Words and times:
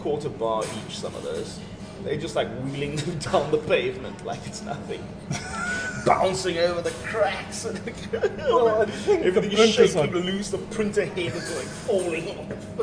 quarter 0.00 0.28
bar 0.28 0.62
each. 0.86 0.98
Some 0.98 1.14
of 1.14 1.22
those, 1.22 1.58
they're 2.04 2.16
just 2.16 2.36
like 2.36 2.48
wheeling 2.64 2.96
them 3.04 3.18
down 3.18 3.50
the 3.50 3.58
pavement 3.58 4.24
like 4.24 4.40
it's 4.46 4.62
nothing, 4.62 5.02
bouncing 6.06 6.58
over 6.58 6.80
the 6.82 6.90
cracks 7.04 7.64
and 7.66 7.78
Well, 8.38 8.86
the 8.86 9.20
everything 9.24 9.52
is 9.52 9.58
printers 9.76 9.92
shaking 9.94 10.14
are- 10.14 10.18
loose. 10.20 10.50
The 10.50 10.58
printer 10.58 11.04
head 11.06 11.18
is 11.34 11.56
like 11.56 11.66
falling 11.66 12.28
off. 12.38 12.80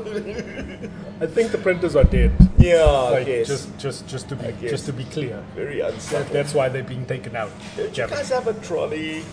I 1.19 1.25
think 1.25 1.51
the 1.51 1.57
printers 1.57 1.95
are 1.95 2.03
dead. 2.03 2.31
yeah, 2.59 2.83
Like, 2.85 3.25
yes. 3.27 3.47
just, 3.47 3.77
just, 3.79 4.07
just 4.07 4.29
to 4.29 4.35
be, 4.35 4.51
guess. 4.61 4.69
just 4.69 4.85
to 4.85 4.93
be 4.93 5.03
clear. 5.05 5.43
very 5.55 5.79
That, 5.81 6.29
that's 6.31 6.53
why 6.53 6.69
they're 6.69 6.83
being 6.83 7.05
taken 7.07 7.35
out. 7.35 7.49
Don't 7.75 7.97
you 7.97 8.07
guys 8.07 8.29
have 8.29 8.45
a 8.47 8.53
trolley? 8.65 9.23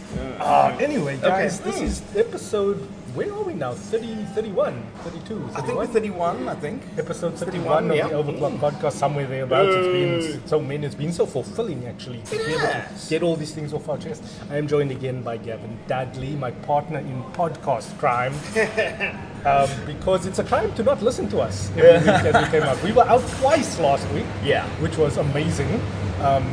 Ah, 0.40 0.74
anyway, 0.78 1.18
guys, 1.18 1.60
Okay. 1.60 1.70
this 1.70 1.78
Hmm. 1.78 1.84
is 1.84 2.16
episode. 2.16 2.88
Where 3.14 3.32
are 3.32 3.44
we 3.44 3.54
now? 3.54 3.74
30, 3.74 4.24
31, 4.34 4.82
32, 5.04 5.48
31? 5.48 5.54
I 5.54 5.60
think 5.60 5.78
we're 5.78 5.86
31. 5.86 6.48
I 6.48 6.54
think. 6.56 6.82
episode 6.98 7.34
31, 7.38 7.88
31 7.88 7.90
of 7.90 7.96
yeah. 7.96 8.08
the 8.08 8.14
Overclock 8.14 8.58
podcast, 8.58 8.92
somewhere 8.94 9.24
thereabouts. 9.24 9.68
It's 9.72 10.32
been 10.32 10.48
so 10.48 10.60
many, 10.60 10.84
it's 10.84 10.96
been 10.96 11.12
so 11.12 11.24
fulfilling 11.24 11.86
actually 11.86 12.22
to 12.22 12.36
be 12.36 12.42
able 12.42 12.58
to 12.62 12.88
get 13.08 13.22
all 13.22 13.36
these 13.36 13.54
things 13.54 13.72
off 13.72 13.88
our 13.88 13.98
chest. 13.98 14.24
I 14.50 14.56
am 14.56 14.66
joined 14.66 14.90
again 14.90 15.22
by 15.22 15.36
Gavin 15.36 15.78
Dudley, 15.86 16.30
my 16.34 16.50
partner 16.50 16.98
in 16.98 17.22
podcast 17.34 17.96
crime. 17.98 18.34
um, 19.46 19.70
because 19.86 20.26
it's 20.26 20.40
a 20.40 20.44
crime 20.44 20.74
to 20.74 20.82
not 20.82 21.00
listen 21.00 21.28
to 21.28 21.38
us 21.38 21.70
every 21.76 21.98
week 22.00 22.34
as 22.34 22.44
we 22.44 22.50
came 22.50 22.64
out. 22.64 22.82
We 22.82 22.90
were 22.90 23.06
out 23.06 23.22
twice 23.38 23.78
last 23.78 24.10
week, 24.10 24.26
Yeah. 24.42 24.66
which 24.80 24.96
was 24.96 25.18
amazing. 25.18 25.80
Um, 26.20 26.44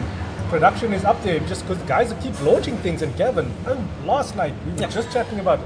production 0.50 0.94
is 0.94 1.05
up 1.05 1.20
there 1.24 1.40
just 1.40 1.68
because 1.68 1.82
guys 1.88 2.14
keep 2.22 2.40
launching 2.44 2.78
things. 2.78 3.02
And 3.02 3.16
Gavin, 3.16 3.52
oh, 3.66 3.84
last 4.05 4.36
night 4.36 4.54
we 4.66 4.74
were 4.74 4.82
Yeah. 4.82 4.90
just 4.90 5.12
chatting 5.12 5.40
about 5.40 5.60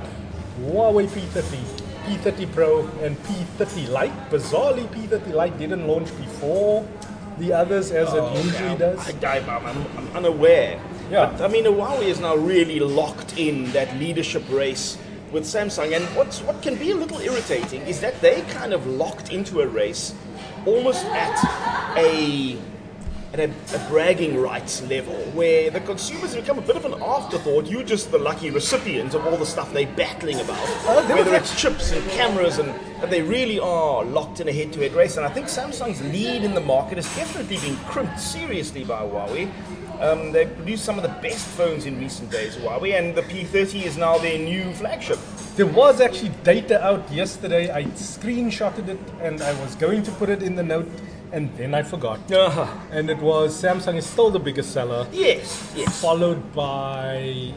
Huawei 0.62 1.08
P30, 1.08 1.58
P30 2.06 2.52
Pro, 2.52 2.88
and 3.02 3.18
P30 3.24 3.90
Lite. 3.90 4.30
Bizarrely, 4.30 4.88
P30 4.88 5.34
Lite 5.34 5.58
didn't 5.58 5.88
launch 5.88 6.16
before 6.18 6.88
the 7.40 7.52
others 7.52 7.92
as 7.92 8.14
it 8.14 8.20
oh, 8.20 8.36
usually 8.38 8.70
Yeah, 8.70 8.76
does. 8.76 9.24
I, 9.24 9.40
I'm, 9.40 9.66
I'm, 9.66 9.98
I'm 9.98 10.08
unaware. 10.16 10.80
Yeah. 11.12 11.32
But, 11.32 11.42
I 11.42 11.48
mean, 11.50 11.66
Huawei 11.66 12.04
is 12.04 12.20
now 12.20 12.36
really 12.36 12.80
locked 12.80 13.38
in 13.38 13.72
that 13.74 13.94
leadership 13.98 14.44
race 14.50 14.98
with 15.32 15.44
Samsung. 15.44 15.94
And 15.96 16.06
what's, 16.16 16.42
what 16.42 16.62
can 16.62 16.76
be 16.76 16.92
a 16.92 16.96
little 16.96 17.20
irritating 17.20 17.82
is 17.82 18.00
that 18.00 18.22
they 18.22 18.42
kind 18.44 18.72
of 18.74 18.88
locked 18.88 19.34
into 19.34 19.60
a 19.60 19.68
race 19.68 20.16
almost 20.66 21.06
at 21.08 21.38
a 21.98 22.58
at 23.34 23.40
a, 23.40 23.46
a 23.76 23.90
bragging 23.90 24.40
rights 24.40 24.82
level 24.84 25.16
where 25.34 25.70
the 25.70 25.80
consumers 25.82 26.36
become 26.36 26.58
a 26.58 26.62
bit 26.62 26.76
of 26.76 26.86
an 26.86 26.94
afterthought. 27.02 27.66
You're 27.66 27.84
just 27.84 28.12
the 28.12 28.18
lucky 28.18 28.50
recipient 28.50 29.14
of 29.14 29.26
all 29.26 29.38
the 29.38 29.46
stuff 29.46 29.74
they're 29.74 29.88
battling 29.96 30.40
about, 30.40 30.68
was 30.86 31.08
whether 31.10 31.34
it's 31.36 31.60
chips 31.60 31.92
and 31.92 32.08
cameras, 32.12 32.60
and, 32.60 32.70
and 33.02 33.12
they 33.12 33.22
really 33.22 33.60
are 33.60 34.04
locked 34.06 34.40
in 34.40 34.48
a 34.48 34.52
head-to-head 34.52 34.94
race. 34.94 35.18
And 35.18 35.26
I 35.26 35.30
think 35.30 35.48
Samsung's 35.48 36.02
lead 36.12 36.44
in 36.44 36.54
the 36.54 36.62
market 36.62 36.98
has 36.98 37.16
definitely 37.16 37.58
been 37.58 37.78
crimped 37.88 38.20
seriously 38.20 38.84
by 38.84 39.02
Huawei. 39.02 39.52
Um, 40.00 40.34
they 40.34 40.46
produced 40.46 40.84
some 40.84 40.98
of 40.98 41.04
the 41.04 41.16
best 41.22 41.48
phones 41.48 41.86
in 41.86 42.00
recent 42.00 42.30
days, 42.30 42.58
Huawei, 42.58 43.00
and 43.00 43.16
the 43.16 43.22
P30 43.22 43.84
is 43.84 43.98
now 43.98 44.18
their 44.18 44.38
new 44.38 44.74
flagship. 44.74 45.20
There 45.56 45.66
was 45.66 46.02
actually 46.02 46.32
data 46.44 46.84
out 46.86 47.10
yesterday. 47.10 47.72
I 47.72 47.84
screenshotted 47.84 48.90
it 48.90 49.00
and 49.22 49.42
I 49.42 49.54
was 49.62 49.76
going 49.76 50.04
to 50.04 50.12
put 50.12 50.28
it 50.28 50.44
in 50.44 50.56
the 50.56 50.64
note, 50.64 50.90
and 51.32 51.56
then 51.58 51.74
I 51.74 51.84
forgot. 51.84 52.20
Uh-huh. 52.32 52.68
And 52.92 53.10
it 53.10 53.18
was 53.20 53.60
Samsung 53.62 53.96
is 53.98 54.06
still 54.06 54.30
the 54.30 54.40
biggest 54.40 54.72
seller, 54.72 55.08
Yes, 55.12 55.72
yes. 55.76 56.02
followed 56.02 56.54
by 56.54 57.54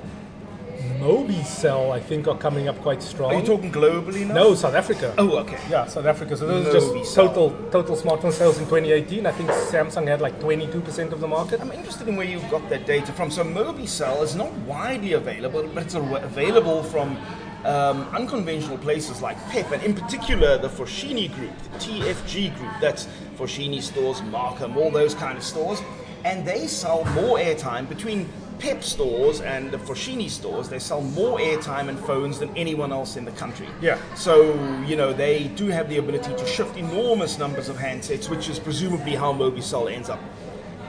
Mobicel. 1.01 1.91
I 1.93 2.01
think 2.01 2.27
are 2.29 2.37
coming 2.37 2.69
up 2.69 2.81
quite 2.83 3.03
strong. 3.03 3.33
Are 3.35 3.39
you 3.41 3.47
talking 3.47 3.71
globally 3.73 4.27
now? 4.27 4.35
No, 4.35 4.55
South 4.55 4.75
Africa. 4.75 5.15
Oh, 5.19 5.39
okay. 5.39 5.59
Yeah, 5.71 5.87
South 5.87 6.07
Africa. 6.07 6.37
So 6.37 6.47
this 6.47 6.67
is 6.67 6.73
just 7.03 7.15
total 7.15 7.51
total 7.71 7.97
smartphone 7.97 8.33
sales 8.33 8.59
in 8.59 8.65
2018. 8.65 9.27
I 9.27 9.33
think 9.33 9.51
Samsung 9.51 10.07
had 10.07 10.21
like 10.21 10.39
22% 10.41 11.13
of 11.13 11.21
the 11.21 11.29
market. 11.29 11.61
I'm 11.61 11.73
interested 11.73 12.09
in 12.09 12.17
where 12.17 12.27
you 12.27 12.41
got 12.51 12.69
that 12.71 12.87
data 12.87 13.13
from. 13.13 13.31
So 13.31 13.45
Mobicel 13.45 14.23
is 14.23 14.35
not 14.35 14.53
widely 14.67 15.13
available, 15.15 15.69
but 15.75 15.85
it's 15.85 15.95
a- 15.95 16.01
available 16.03 16.83
from 16.83 17.17
um, 17.65 18.03
unconventional 18.15 18.79
places 18.79 19.21
like 19.21 19.37
PEP, 19.51 19.73
and 19.73 19.83
in 19.83 19.95
particular 19.95 20.59
the 20.59 20.69
Foschini 20.69 21.33
Group, 21.35 21.57
the 21.59 21.79
TFG 21.79 22.57
Group. 22.57 22.73
That's 22.81 23.09
Foschini 23.37 23.83
stores, 23.83 24.23
Markham, 24.23 24.77
all 24.77 24.91
those 24.91 25.15
kind 25.15 25.37
of 25.37 25.45
stores, 25.45 25.81
and 26.25 26.47
they 26.47 26.67
sell 26.67 27.05
more 27.07 27.39
airtime 27.39 27.89
between. 27.89 28.29
PEP 28.59 28.83
stores 28.83 29.41
and 29.41 29.71
the 29.71 29.79
Foschini 29.79 30.29
stores, 30.29 30.69
they 30.69 30.81
sell 30.81 31.01
more 31.01 31.39
airtime 31.39 31.89
and 31.89 31.97
phones 31.97 32.41
than 32.41 32.51
anyone 32.57 32.91
else 32.91 33.17
in 33.17 33.25
the 33.25 33.31
country. 33.31 33.69
Yeah. 33.81 34.01
So, 34.17 34.53
you 34.85 34.97
know, 34.97 35.13
they 35.13 35.45
do 35.55 35.69
have 35.69 35.89
the 35.89 35.99
ability 35.99 36.35
to 36.35 36.45
shift 36.45 36.77
enormous 36.77 37.39
numbers 37.39 37.69
of 37.69 37.77
handsets, 37.77 38.29
which 38.29 38.49
is 38.49 38.59
presumably 38.59 39.15
how 39.15 39.33
Mobicel 39.33 39.89
ends 39.89 40.11
up 40.11 40.19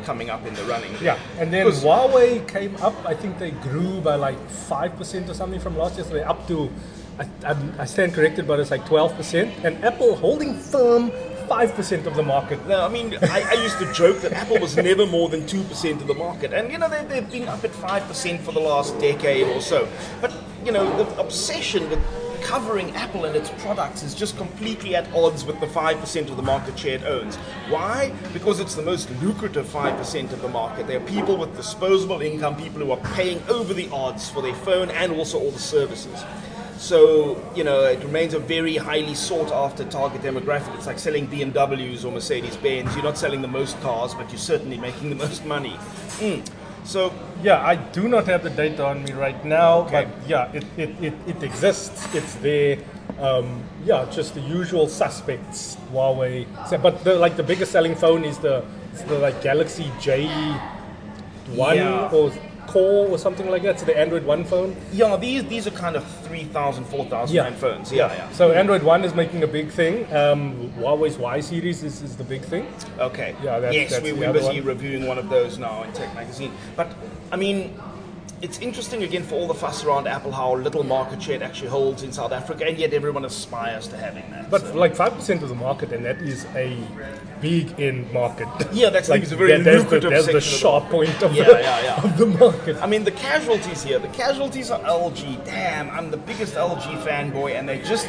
coming 0.04 0.30
up 0.30 0.46
in 0.46 0.54
the 0.54 0.64
running. 0.64 0.96
Yeah, 1.02 1.18
and 1.38 1.54
then 1.54 1.68
Huawei 1.68 2.48
came 2.48 2.76
up. 2.78 2.96
I 3.06 3.14
think 3.14 3.40
they 3.40 3.52
grew 3.52 4.02
by 4.02 4.16
like 4.16 4.40
five 4.50 4.96
percent 4.96 5.30
or 5.30 5.34
something 5.34 5.60
from 5.60 5.78
last 5.78 5.96
year. 5.96 6.06
So 6.06 6.14
they're 6.14 6.30
up 6.30 6.48
to, 6.48 6.70
I, 7.20 7.56
I, 7.80 7.86
stand 7.86 8.14
corrected, 8.14 8.48
but 8.48 8.60
it's 8.60 8.72
like 8.72 8.86
twelve 8.86 9.16
percent. 9.16 9.54
And 9.64 9.84
Apple 9.84 10.16
holding 10.16 10.56
firm 10.56 11.12
five 11.50 11.74
percent 11.74 12.06
of 12.06 12.16
the 12.16 12.24
market. 12.24 12.66
No, 12.68 12.86
I 12.86 12.90
mean, 12.90 13.18
I, 13.24 13.42
I 13.42 13.54
used 13.64 13.80
to 13.80 13.92
joke 13.92 14.22
that 14.22 14.32
Apple 14.34 14.60
was 14.60 14.78
never 14.78 15.06
more 15.06 15.30
than 15.30 15.42
2% 15.42 16.00
of 16.00 16.08
the 16.08 16.14
market. 16.14 16.54
And, 16.54 16.72
you 16.72 16.78
know, 16.78 16.88
they, 16.88 17.04
they've 17.06 17.30
been 17.30 17.48
up 17.48 17.64
at 17.64 17.72
5% 17.72 18.40
for 18.42 18.52
the 18.52 18.60
last 18.60 18.98
decade 19.00 19.48
or 19.48 19.60
so. 19.60 19.88
But, 20.22 20.32
you 20.64 20.72
know, 20.72 20.86
the 21.04 21.20
obsession 21.20 21.90
with 21.90 22.00
covering 22.44 22.96
Apple 22.96 23.26
and 23.26 23.36
its 23.36 23.50
products 23.58 24.04
is 24.04 24.14
just 24.14 24.38
completely 24.38 24.96
at 24.96 25.12
odds 25.14 25.46
with 25.46 25.60
the 25.60 25.68
5% 25.68 26.30
of 26.30 26.38
the 26.38 26.44
market 26.44 26.78
share 26.78 26.96
it 26.96 27.04
owns. 27.04 27.36
Why? 27.70 28.14
Because 28.34 28.60
it's 28.60 28.76
the 28.76 28.82
most 28.82 29.10
lucrative 29.22 29.66
5% 29.68 30.32
of 30.32 30.42
the 30.42 30.50
market. 30.50 30.88
There 30.88 30.98
are 30.98 31.06
people 31.06 31.38
with 31.38 31.56
disposable 31.56 32.22
income, 32.22 32.56
people 32.56 32.82
who 32.82 32.92
are 32.92 33.14
paying 33.14 33.42
over 33.50 33.74
the 33.74 33.90
odds 33.90 34.30
for 34.30 34.42
their 34.42 34.56
phone 34.56 34.90
and 34.92 35.12
also 35.14 35.40
all 35.40 35.52
the 35.52 35.60
services. 35.60 36.24
So, 36.80 37.44
you 37.56 37.66
know, 37.66 37.84
it 37.84 38.02
remains 38.04 38.34
a 38.34 38.40
very 38.40 38.78
highly 38.78 39.14
sought 39.14 39.52
after 39.52 39.84
target 39.84 40.22
demographic. 40.22 40.74
It's 40.76 40.88
like 40.88 40.98
selling 40.98 41.28
BMWs 41.28 42.06
or 42.06 42.12
Mercedes 42.12 42.56
Benz. 42.56 42.96
You're 42.96 43.04
not 43.04 43.18
selling 43.18 43.42
the 43.42 43.50
most 43.50 43.80
cars, 43.82 44.16
but 44.16 44.30
you're 44.30 44.40
certainly 44.40 44.78
making 44.78 45.10
the 45.10 45.18
most 45.18 45.46
money. 45.46 45.78
Mm. 46.20 46.50
So, 46.90 47.14
Yeah, 47.44 47.62
I 47.62 47.76
do 47.76 48.08
not 48.10 48.26
have 48.26 48.44
the 48.44 48.50
data 48.50 48.84
on 48.84 49.04
me 49.04 49.14
right 49.14 49.46
now, 49.46 49.82
Okay. 49.86 50.06
but 50.06 50.28
yeah, 50.28 50.52
it, 50.52 50.66
it, 50.76 50.90
it, 51.00 51.14
it 51.28 51.44
exists. 51.44 52.14
It's 52.16 52.34
there. 52.36 52.80
Um, 53.20 53.64
yeah, 53.86 54.06
just 54.12 54.34
the 54.34 54.42
usual 54.42 54.88
suspects. 54.90 55.78
Huawei, 55.94 56.46
but 56.82 57.04
the, 57.04 57.16
like 57.16 57.38
the 57.38 57.44
biggest 57.44 57.72
selling 57.72 57.96
phone 57.96 58.26
is 58.26 58.40
the, 58.40 58.66
the 59.08 59.20
like 59.20 59.42
Galaxy 59.42 59.92
J 60.02 60.28
one 61.56 61.78
Yeah. 61.78 62.10
or 62.12 62.32
Core 62.70 63.08
or 63.10 63.18
something 63.18 63.50
like 63.50 63.64
that. 63.64 63.72
It's 63.76 63.84
the 63.84 63.98
Android 63.98 64.24
one 64.24 64.44
phone. 64.46 64.76
yeah, 64.94 65.16
these 65.18 65.44
these 65.46 65.66
are 65.68 65.72
kind 65.72 65.96
of 65.96 66.04
3,000, 66.28 66.84
4,000 66.86 67.36
Yeah. 67.36 67.50
phones. 67.56 67.92
Yeah, 67.92 68.14
yeah. 68.14 68.30
So 68.32 68.52
Android 68.52 68.84
One 68.84 69.04
is 69.04 69.14
making 69.16 69.42
a 69.44 69.48
big 69.48 69.70
thing. 69.72 70.06
Um, 70.16 70.72
Huawei's 70.78 71.18
Y 71.18 71.40
series 71.42 71.84
is, 71.84 72.02
is 72.04 72.16
the 72.16 72.24
big 72.24 72.44
thing. 72.44 72.68
Okay. 73.00 73.36
Yeah, 73.44 73.60
that's- 73.60 73.74
yes, 73.74 73.90
that's 73.92 74.04
we, 74.04 74.12
other 74.24 74.40
busy 74.40 74.60
one. 74.60 74.66
reviewing 74.74 75.08
one 75.08 75.18
of 75.18 75.30
those 75.30 75.58
now 75.58 75.82
in 75.84 75.92
Tech 75.94 76.14
Magazine. 76.14 76.52
But, 76.76 76.88
I 77.32 77.38
mean, 77.38 77.74
it's 78.42 78.60
interesting 78.60 79.04
again 79.04 79.24
for 79.24 79.36
all 79.36 79.48
the 79.48 79.54
fuss 79.54 79.84
around 79.84 80.08
Apple 80.08 80.32
how 80.32 80.56
little 80.56 80.84
market 80.84 81.22
share 81.22 81.36
it 81.36 81.42
actually 81.42 81.70
holds 81.70 82.04
in 82.04 82.12
South 82.12 82.32
Africa, 82.32 82.66
and 82.66 82.78
yet 82.78 82.94
everyone 82.94 83.26
aspires 83.26 83.88
to 83.90 83.98
having 83.98 84.30
that. 84.32 84.50
But 84.50 84.62
so. 84.62 84.76
like 84.76 84.96
five 84.96 85.14
percent 85.14 85.44
of 85.44 85.50
the 85.50 85.56
market, 85.56 85.92
and 85.92 86.06
that 86.06 86.18
is 86.18 86.46
a 86.56 86.78
big 87.42 87.80
end 87.80 88.12
market. 88.12 88.48
Yeah, 88.74 88.90
that's- 88.90 89.10
like 89.10 89.24
it's 89.24 89.32
a 89.32 89.36
very 89.36 89.52
that- 89.52 89.64
that's 89.64 89.78
the, 89.78 89.84
lucrative 89.84 90.12
that's 90.12 90.26
the 90.28 90.34
section 90.34 90.38
of 90.38 90.44
the 90.44 90.58
sharp 90.60 90.90
point 90.90 91.24
of, 91.24 91.34
Yeah, 91.34 91.44
the, 91.46 91.60
yeah, 91.60 91.84
yeah. 91.84 92.04
of 92.04 92.18
the 92.18 92.26
market. 92.26 92.78
I 92.82 92.86
mean, 92.86 93.04
the 93.04 93.12
casualties 93.12 93.84
here. 93.84 94.00
The 94.00 94.10
casualties 94.10 94.72
are 94.72 94.80
LG. 94.82 95.46
Damn, 95.46 95.90
I'm 95.90 96.12
the 96.12 96.18
biggest 96.18 96.56
LG 96.56 97.02
fanboy, 97.06 97.58
and 97.58 97.68
they 97.68 97.80
just 97.80 98.08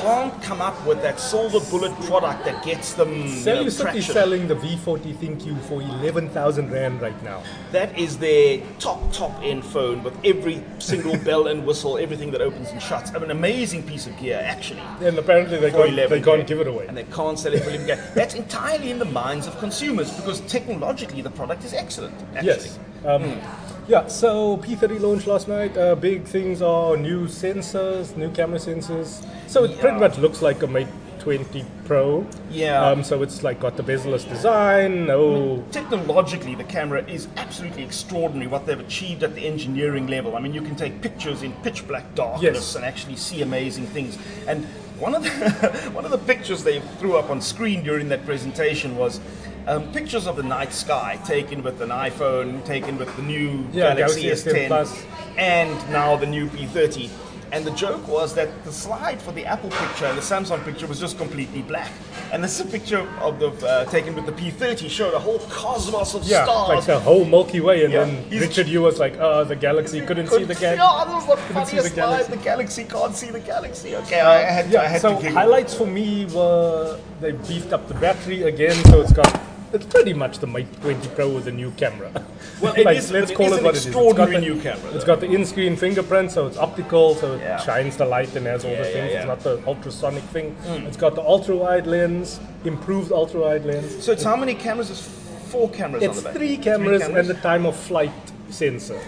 can't 0.00 0.42
come 0.42 0.60
up 0.60 0.84
with 0.86 1.00
that 1.02 1.18
silver 1.20 1.60
bullet 1.70 1.94
product 2.02 2.44
that 2.44 2.64
gets 2.64 2.94
them 2.94 3.12
you 3.14 3.44
know, 3.44 3.68
selling 3.68 4.48
the 4.48 4.56
V40 4.56 5.14
ThinQ 5.14 5.60
for 5.62 5.80
eleven 5.82 6.28
thousand 6.30 6.70
rand 6.70 7.00
right 7.00 7.20
now. 7.22 7.42
That 7.72 7.96
is 7.98 8.18
their 8.18 8.60
top, 8.78 9.12
top 9.12 9.32
end 9.42 9.55
phone 9.62 10.02
with 10.02 10.16
every 10.24 10.62
single 10.78 11.16
bell 11.24 11.46
and 11.48 11.66
whistle, 11.66 11.98
everything 11.98 12.30
that 12.32 12.40
opens 12.40 12.70
and 12.70 12.80
shuts. 12.80 13.10
I 13.10 13.14
mean, 13.14 13.24
an 13.24 13.30
amazing 13.32 13.82
piece 13.82 14.06
of 14.06 14.18
gear, 14.18 14.40
actually. 14.44 14.82
And 15.00 15.18
apparently 15.18 15.58
they 15.58 15.70
can't, 15.70 15.94
they 15.94 16.20
can't 16.20 16.46
give 16.46 16.60
it 16.60 16.66
away. 16.66 16.86
And 16.86 16.96
they 16.96 17.04
can't 17.04 17.38
sell 17.38 17.54
it 17.54 17.62
for 17.62 17.70
11K. 17.70 18.14
That's 18.14 18.34
entirely 18.34 18.90
in 18.90 18.98
the 18.98 19.04
minds 19.04 19.46
of 19.46 19.58
consumers 19.58 20.12
because 20.12 20.40
technologically 20.42 21.22
the 21.22 21.30
product 21.30 21.64
is 21.64 21.72
excellent. 21.74 22.14
Actually. 22.34 22.46
Yes. 22.46 22.78
Um, 23.04 23.40
Yeah, 23.88 24.08
so 24.08 24.56
P30 24.56 25.00
launched 25.00 25.28
last 25.28 25.46
night. 25.46 25.76
Uh, 25.76 25.94
big 25.94 26.24
things 26.24 26.60
are 26.60 26.96
new 26.96 27.28
sensors, 27.28 28.16
new 28.16 28.30
camera 28.32 28.58
sensors. 28.58 29.24
So 29.46 29.62
it 29.62 29.78
pretty 29.78 30.00
much 30.00 30.18
looks 30.18 30.42
like 30.42 30.60
a 30.64 30.66
Mate 30.66 30.88
20 31.26 31.64
Pro. 31.86 32.24
Yeah. 32.52 32.86
Um, 32.88 33.02
so 33.02 33.20
it's 33.24 33.42
like 33.42 33.58
got 33.58 33.76
the 33.76 33.82
bezel-less 33.82 34.22
design. 34.22 35.06
No. 35.06 35.64
Technologically, 35.72 36.54
the 36.54 36.62
camera 36.62 37.02
is 37.08 37.26
absolutely 37.36 37.82
extraordinary 37.82 38.46
what 38.46 38.64
they've 38.64 38.78
achieved 38.78 39.24
at 39.24 39.34
the 39.34 39.44
engineering 39.44 40.06
level. 40.06 40.36
I 40.36 40.40
mean, 40.40 40.54
you 40.54 40.62
can 40.62 40.76
take 40.76 41.02
pictures 41.02 41.42
in 41.42 41.50
pitch 41.64 41.86
black 41.88 42.14
darkness 42.14 42.42
Yes. 42.54 42.74
and 42.76 42.84
actually 42.84 43.16
see 43.16 43.42
amazing 43.42 43.86
things. 43.88 44.16
And 44.46 44.64
one 45.00 45.16
of 45.16 45.24
the 45.24 45.30
one 45.94 46.04
of 46.04 46.12
the 46.12 46.18
pictures 46.18 46.62
they 46.62 46.78
threw 47.00 47.16
up 47.16 47.28
on 47.28 47.40
screen 47.40 47.82
during 47.82 48.08
that 48.10 48.24
presentation 48.24 48.96
was 48.96 49.18
um, 49.66 49.90
pictures 49.92 50.28
of 50.28 50.36
the 50.36 50.44
night 50.44 50.72
sky 50.72 51.18
taken 51.24 51.60
with 51.60 51.80
an 51.80 51.88
iPhone, 51.88 52.64
taken 52.64 52.98
with 52.98 53.14
the 53.16 53.22
new 53.22 53.66
Yeah, 53.72 53.96
Galaxy, 53.96 54.22
Galaxy 54.22 54.50
S10, 54.50 54.54
S10 54.54 54.68
Plus. 54.68 55.04
and 55.38 55.90
now 55.90 56.14
the 56.14 56.26
new 56.26 56.46
P30. 56.50 57.10
And 57.52 57.64
the 57.64 57.70
joke 57.72 58.06
was 58.08 58.34
that 58.34 58.48
the 58.64 58.72
slide 58.72 59.22
for 59.22 59.32
the 59.32 59.44
Apple 59.46 59.70
picture 59.70 60.06
and 60.06 60.18
the 60.18 60.22
Samsung 60.22 60.64
picture 60.64 60.86
was 60.86 60.98
just 60.98 61.16
completely 61.16 61.62
black. 61.62 61.90
And 62.32 62.42
this 62.42 62.60
picture 62.62 63.06
of 63.20 63.38
the 63.38 63.48
uh, 63.66 63.84
taken 63.86 64.14
with 64.16 64.26
the 64.26 64.32
P30 64.32 64.90
showed 64.90 65.14
a 65.14 65.18
whole 65.18 65.38
cosmos 65.48 66.14
of 66.14 66.24
Yeah, 66.24 66.44
stars. 66.44 66.68
like 66.68 66.84
the 66.86 66.98
whole 66.98 67.24
Milky 67.24 67.60
Way, 67.60 67.84
and 67.84 67.92
Yeah. 67.92 68.04
then 68.04 68.24
He's- 68.28 68.42
Richard 68.42 68.66
Yu 68.66 68.82
was 68.82 68.98
like, 68.98 69.14
oh, 69.20 69.44
the 69.44 69.54
galaxy 69.56 70.00
couldn't 70.00 70.28
see 70.28 70.42
the 70.44 70.54
galaxy." 70.54 70.82
Yeah, 70.82 71.04
that 71.04 71.14
was 71.14 71.26
the 71.26 71.36
funniest 71.36 71.70
the 71.72 71.80
slide. 71.82 71.94
galaxy. 71.94 72.30
The 72.32 72.42
galaxy 72.42 72.84
can't 72.84 73.16
see 73.16 73.30
the 73.30 73.40
galaxy. 73.40 73.96
Okay, 73.96 74.20
I 74.20 74.38
had, 74.42 74.70
to, 74.70 74.78
I 74.78 74.82
Yeah, 74.82 74.88
had 74.88 75.00
so 75.00 75.14
highlights 75.14 75.72
for 75.74 75.86
me 75.86 76.26
were 76.26 76.98
they 77.20 77.32
beefed 77.32 77.72
up 77.72 77.86
the 77.86 77.94
battery 77.94 78.42
again, 78.42 78.74
so 78.86 79.00
it's 79.00 79.12
got 79.12 79.32
it's 79.72 79.86
pretty 79.86 80.12
much 80.12 80.38
the 80.38 80.46
Mate 80.46 80.66
20 80.82 81.08
Pro 81.10 81.28
with 81.30 81.46
a 81.48 81.52
new 81.52 81.70
camera. 81.72 82.10
Well, 82.62 82.72
it 82.74 82.86
Like, 82.86 82.96
is- 82.96 83.12
let's 83.12 83.30
it 83.30 83.34
call 83.36 83.52
is 83.52 83.58
it 83.58 83.64
what 83.64 83.74
it 83.74 83.78
is. 83.78 83.86
It's 83.86 83.94
got 83.94 84.00
extraordinary 84.06 84.40
the- 84.46 84.54
new 84.54 84.60
camera, 84.62 84.90
It's 84.92 85.04
though. 85.04 85.12
got 85.14 85.20
the 85.20 85.26
in-screen 85.26 85.76
fingerprint, 85.76 86.30
so 86.32 86.46
it's 86.46 86.56
optical, 86.56 87.14
so 87.14 87.34
it 87.34 87.40
Yeah. 87.40 87.58
shines 87.58 87.98
the 87.98 88.06
light 88.06 88.34
and 88.34 88.46
has 88.46 88.64
all 88.64 88.70
Yeah, 88.70 88.78
the 88.78 88.84
things. 88.84 89.12
yeah. 89.12 89.18
It's 89.18 89.26
not 89.26 89.40
the 89.40 89.60
ultrasonic 89.66 90.22
thing. 90.24 90.56
Mm. 90.66 90.86
It's 90.86 90.96
got 90.96 91.14
the 91.16 91.20
ultra-wide 91.22 91.86
lens, 91.86 92.40
improved 92.64 93.12
ultra-wide 93.12 93.66
lens. 93.66 94.02
so 94.02 94.10
it's 94.12 94.22
how 94.24 94.36
many 94.36 94.54
cameras? 94.54 94.90
It's 94.90 95.02
four 95.52 95.68
cameras 95.68 96.02
on 96.02 96.08
It's 96.10 96.18
the 96.20 96.24
back. 96.24 96.34
three 96.36 96.56
cameras? 96.56 97.02
and 97.02 97.14
the 97.28 97.34
time 97.34 97.66
of 97.66 97.76
flight 97.76 98.10
sensor. 98.48 98.98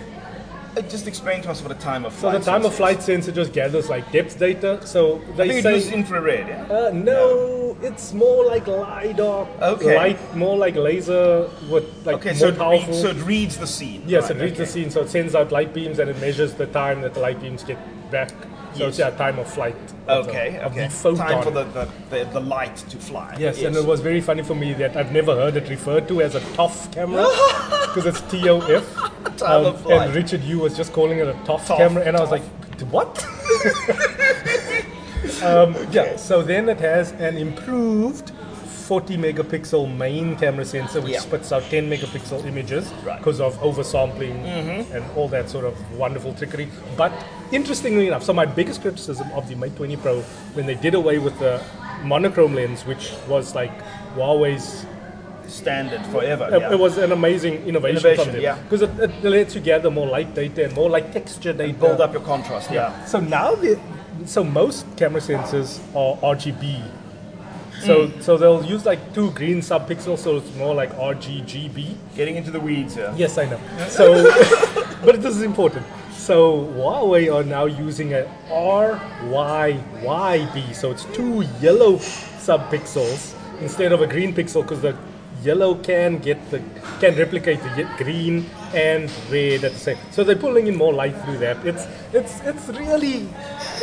Uh, 0.76 0.82
Just 0.82 1.06
explain 1.06 1.42
to 1.42 1.50
us 1.50 1.62
what 1.62 1.72
a 1.72 1.74
time 1.74 2.04
of 2.04 2.12
flight. 2.12 2.34
So 2.34 2.38
the 2.38 2.44
time 2.44 2.64
of 2.64 2.74
flight 2.74 3.02
sensor 3.02 3.32
just 3.32 3.52
gathers 3.52 3.88
like 3.88 4.10
depth 4.12 4.38
data. 4.38 4.84
So 4.86 5.20
they 5.36 5.44
I 5.44 5.48
think 5.48 5.62
say 5.62 5.78
it 5.78 5.92
infrared. 5.92 6.48
Yeah. 6.48 6.64
Uh, 6.76 6.90
no, 6.92 7.76
it's 7.82 8.12
more 8.12 8.44
like 8.44 8.66
lidar. 8.66 9.48
Okay. 9.62 9.96
Light, 9.96 10.36
more 10.36 10.56
like 10.56 10.76
laser 10.76 11.48
with 11.70 11.84
like 12.06 12.16
Okay, 12.16 12.30
more 12.30 12.38
so 12.38 12.48
it, 12.48 12.58
powerful. 12.58 12.88
reads, 12.92 13.00
so 13.02 13.08
it 13.10 13.22
reads 13.24 13.56
the 13.58 13.66
scene. 13.66 14.02
yes, 14.06 14.24
Right, 14.30 14.40
it 14.40 14.44
reads 14.44 14.58
the 14.58 14.66
scene, 14.66 14.90
so 14.90 15.00
it 15.02 15.08
sends 15.10 15.34
out 15.34 15.50
light 15.52 15.72
beams 15.74 15.98
and 15.98 16.10
it 16.10 16.20
measures 16.20 16.54
the 16.54 16.66
time 16.66 17.00
that 17.02 17.14
the 17.14 17.20
light 17.20 17.40
beams 17.40 17.62
get 17.64 17.78
back. 18.10 18.30
So 18.78 18.88
it's 18.88 18.98
Yes. 18.98 19.12
yeah, 19.12 19.18
time 19.18 19.38
of 19.38 19.48
flight. 19.52 19.74
of 20.06 20.24
the- 20.26 20.30
Okay, 20.30 20.56
of 20.58 20.72
okay. 20.72 20.88
the. 20.88 21.16
Time 21.16 21.42
for 21.42 21.50
the, 21.50 21.64
the, 21.64 21.88
the, 22.10 22.24
the 22.32 22.40
light 22.40 22.76
to 22.76 22.96
fly. 22.96 23.34
Yes, 23.38 23.62
and 23.62 23.76
it 23.76 23.84
was 23.84 24.00
very 24.00 24.20
funny 24.20 24.42
for 24.42 24.54
me 24.54 24.72
that 24.74 24.96
I've 24.96 25.12
never 25.12 25.34
heard 25.34 25.56
it 25.56 25.68
referred 25.68 26.08
to 26.08 26.22
as 26.22 26.34
a 26.34 26.40
TOF 26.56 26.92
camera 26.92 27.24
because 27.86 28.06
it's 28.06 28.20
T 28.30 28.48
O 28.48 28.60
F. 28.60 28.94
Time 29.36 29.66
of 29.66 29.80
flight. 29.82 30.06
and 30.08 30.14
Richard 30.14 30.42
Yu 30.42 30.58
was 30.60 30.76
just 30.76 30.92
calling 30.92 31.18
it 31.18 31.28
a 31.28 31.34
TOF, 31.44 31.60
TOF, 31.66 31.76
camera, 31.76 32.04
and 32.04 32.16
I 32.16 32.20
was 32.20 32.30
like, 32.30 32.42
what? 32.90 33.24
um, 35.42 35.74
Yeah, 35.90 36.16
so 36.16 36.42
then 36.42 36.68
it 36.68 36.78
has 36.80 37.12
an 37.12 37.36
improved 37.36 38.32
40 38.88 39.18
megapixel 39.18 39.86
main 39.98 40.34
camera 40.36 40.64
sensor, 40.64 41.00
which 41.02 41.12
Yeah. 41.12 41.20
spits 41.20 41.52
out 41.52 41.62
10 41.70 41.90
megapixel 41.90 42.46
images 42.46 42.86
Right. 42.86 42.94
Mm-hmm. 42.96 43.18
because 43.18 43.38
of 43.40 43.58
oversampling 43.60 44.36
and 44.94 45.04
all 45.14 45.28
that 45.28 45.50
sort 45.50 45.66
of 45.66 45.74
wonderful 45.98 46.32
trickery. 46.32 46.68
But 46.96 47.12
interestingly 47.52 48.06
enough, 48.06 48.22
so 48.24 48.32
my 48.32 48.46
biggest 48.46 48.80
criticism 48.80 49.26
of 49.34 49.46
the 49.48 49.56
Mate 49.56 49.76
20 49.76 49.96
Pro 49.96 50.20
when 50.54 50.64
they 50.66 50.74
did 50.74 50.94
away 50.94 51.18
with 51.18 51.38
the 51.38 51.60
monochrome 52.02 52.54
lens, 52.54 52.86
which 52.86 53.12
was 53.28 53.54
like 53.54 53.72
Huawei's 54.16 54.86
standard 55.48 56.00
forever. 56.06 56.48
it- 56.50 56.60
yeah. 56.60 56.72
It 56.72 56.78
was 56.78 56.96
an 56.98 57.12
amazing 57.12 57.54
innovation, 57.66 57.96
Innovation, 57.98 58.24
from 58.24 58.32
them 58.32 58.42
yeah. 58.42 58.56
because 58.64 58.82
it, 58.82 58.90
it 59.00 59.24
lets 59.24 59.54
you 59.54 59.60
gather 59.60 59.90
more 59.90 60.06
light 60.06 60.34
data 60.34 60.64
and 60.64 60.74
more 60.74 60.88
like 60.90 61.12
texture 61.12 61.52
data. 61.52 61.72
build 61.74 62.00
up 62.00 62.12
your 62.12 62.22
contrast. 62.22 62.70
Yeah. 62.70 63.04
So 63.06 63.18
now, 63.20 63.54
the, 63.54 63.78
so 64.26 64.44
most 64.44 64.84
camera 64.96 65.20
sensors 65.20 65.78
are 65.94 66.16
RGB. 66.34 66.82
So 67.84 68.06
Hmm. 68.06 68.20
so 68.20 68.36
they'll 68.36 68.64
use 68.64 68.84
like 68.86 69.14
two 69.14 69.30
green 69.32 69.60
subpixels, 69.60 70.18
so 70.18 70.36
it's 70.38 70.54
more 70.56 70.74
like 70.74 70.90
RGGB. 70.98 71.94
Getting 72.16 72.36
into 72.36 72.50
the 72.50 72.60
weeds 72.60 72.94
here. 72.94 73.12
Yes, 73.16 73.38
I 73.38 73.46
know. 73.46 73.58
So, 73.88 74.24
but 75.04 75.22
this 75.22 75.36
is 75.36 75.42
important. 75.42 75.86
So 76.16 76.66
Huawei 76.76 77.32
are 77.34 77.44
now 77.44 77.64
using 77.66 78.14
a 78.14 78.26
RYYB, 78.50 80.74
so 80.74 80.90
it's 80.90 81.04
two 81.06 81.42
yellow 81.60 81.94
subpixels 81.96 83.34
instead 83.60 83.92
of 83.92 84.02
a 84.02 84.06
green 84.06 84.34
pixel 84.34 84.62
because 84.62 84.80
the 84.82 84.94
yellow 85.42 85.74
can 85.76 86.18
get 86.18 86.38
the 86.50 86.60
can 87.00 87.16
replicate 87.16 87.60
the 87.62 87.88
green 87.96 88.44
and 88.74 89.10
red 89.30 89.64
at 89.64 89.72
the 89.72 89.78
same. 89.78 89.96
So 90.10 90.24
they're 90.24 90.36
pulling 90.36 90.66
in 90.66 90.76
more 90.76 90.92
light 90.92 91.16
through 91.24 91.38
that. 91.38 91.64
It's 91.64 91.86
it's 92.12 92.40
it's 92.44 92.68
really 92.68 93.28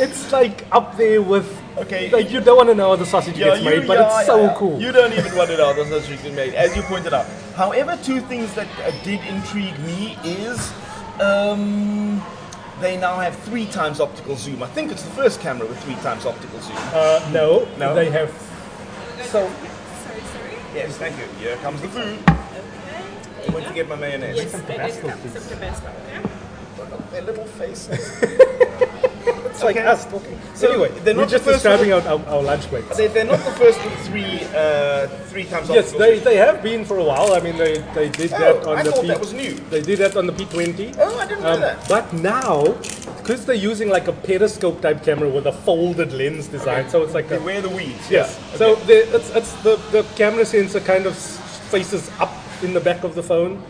it's 0.00 0.32
like 0.32 0.66
up 0.72 0.96
there 0.96 1.22
with 1.22 1.46
Okay. 1.78 2.08
Like 2.10 2.30
you 2.30 2.40
don't 2.40 2.56
want 2.56 2.70
to 2.70 2.74
know 2.74 2.88
how 2.88 2.96
the 2.96 3.04
sausage 3.04 3.36
gets 3.36 3.58
you- 3.60 3.64
made, 3.68 3.86
but 3.86 3.98
yeah, 3.98 4.18
it's 4.18 4.26
so 4.26 4.44
yeah. 4.44 4.54
cool. 4.56 4.80
You 4.80 4.92
don't 4.92 5.12
even 5.12 5.36
want 5.36 5.50
to 5.50 5.58
know 5.58 5.74
this 5.74 6.08
has 6.08 6.22
been 6.22 6.34
made, 6.34 6.54
as 6.54 6.74
you 6.74 6.80
pointed 6.82 7.12
out. 7.12 7.26
However, 7.54 7.98
two 8.02 8.20
things 8.22 8.54
that 8.54 8.66
uh, 8.80 8.90
did 9.04 9.20
intrigue 9.26 9.78
me 9.80 10.16
is 10.24 10.72
um, 11.20 12.22
they 12.80 12.96
now 12.96 13.18
have 13.18 13.36
three 13.40 13.66
times 13.66 14.00
optical 14.00 14.36
zoom. 14.36 14.62
I 14.62 14.68
think 14.68 14.90
it's 14.90 15.02
the 15.02 15.10
first 15.10 15.38
camera 15.40 15.66
with 15.68 15.78
three 15.84 15.96
times 15.96 16.24
optical 16.24 16.58
zoom. 16.60 16.76
uh, 16.94 17.28
no, 17.30 17.68
No? 17.76 17.94
they 17.94 18.08
have. 18.10 18.30
So 19.24 19.46
Sorry, 19.46 19.50
sorry. 20.20 20.58
yes, 20.74 20.96
thank 20.96 21.18
you. 21.18 21.26
Here 21.38 21.56
comes 21.56 21.82
the 21.82 21.88
food. 21.88 22.18
I 22.26 23.50
went 23.52 23.66
to 23.66 23.74
get 23.74 23.86
my 23.86 23.96
mayonnaise. 23.96 24.36
Yes, 24.36 24.52
they 24.52 24.58
did 24.60 24.66
Tabasco, 24.76 25.08
come. 25.08 25.28
Some 25.28 25.58
Tabasco. 25.58 25.92
Yeah. 26.08 26.96
Their 27.10 27.22
little 27.22 27.44
faces. 27.44 28.22
It's 29.56 29.64
like 29.64 29.76
Okay. 29.76 29.86
us 29.86 30.04
talking. 30.04 30.38
So, 30.54 30.68
anyway, 30.70 30.90
they're 31.00 31.14
we're 31.14 31.22
not 31.22 31.30
just 31.30 31.44
describing 31.46 31.92
our, 31.92 32.02
our, 32.02 32.20
our 32.28 32.42
lunch 32.42 32.64
plates. 32.70 32.94
They, 32.96 33.06
they're 33.08 33.24
not 33.24 33.42
the 33.44 33.52
first 33.52 33.80
three 34.06 34.40
uh, 34.54 35.06
three 35.32 35.44
times 35.44 35.68
Yes, 35.70 35.92
they, 35.92 36.18
they 36.18 36.36
have 36.36 36.62
been 36.62 36.84
for 36.84 36.98
a 36.98 37.04
while. 37.04 37.32
I 37.32 37.40
mean, 37.40 37.56
they, 37.56 37.78
they 37.94 38.08
did 38.10 38.32
Oh, 38.34 38.38
that 38.38 38.66
on 38.66 38.76
I 38.78 38.82
the 38.82 38.92
thought 38.92 39.02
P. 39.02 39.08
that 39.08 39.20
was 39.20 39.32
new. 39.32 39.54
They 39.72 39.80
did 39.80 39.98
that 40.00 40.14
on 40.16 40.26
the 40.26 40.32
P20. 40.34 40.96
Oh, 40.98 41.18
I 41.18 41.26
didn't 41.26 41.42
know 41.42 41.52
Um, 41.54 41.60
that. 41.60 41.88
But 41.88 42.12
now, 42.12 42.64
because 43.18 43.46
they're 43.46 43.64
using 43.70 43.88
like 43.88 44.08
a 44.08 44.12
periscope 44.12 44.82
type 44.82 45.02
camera 45.02 45.28
with 45.30 45.46
a 45.46 45.52
folded 45.52 46.12
lens 46.12 46.48
design, 46.48 46.88
so 46.90 47.02
it's 47.02 47.14
like 47.14 47.30
a 47.30 47.40
wear 47.40 47.62
the 47.62 47.70
weeds. 47.70 48.10
yes. 48.10 48.38
Yeah. 48.52 48.56
So 48.58 48.74
the, 48.88 48.96
it's, 49.16 49.30
it's 49.34 49.52
the 49.62 49.76
the 49.90 50.02
camera 50.16 50.44
sensor 50.44 50.80
kind 50.80 51.06
of 51.06 51.16
faces 51.72 52.10
up 52.20 52.32
in 52.62 52.72
the 52.72 52.80
back 52.80 53.04
of 53.04 53.14
the 53.14 53.22
phone, 53.22 53.62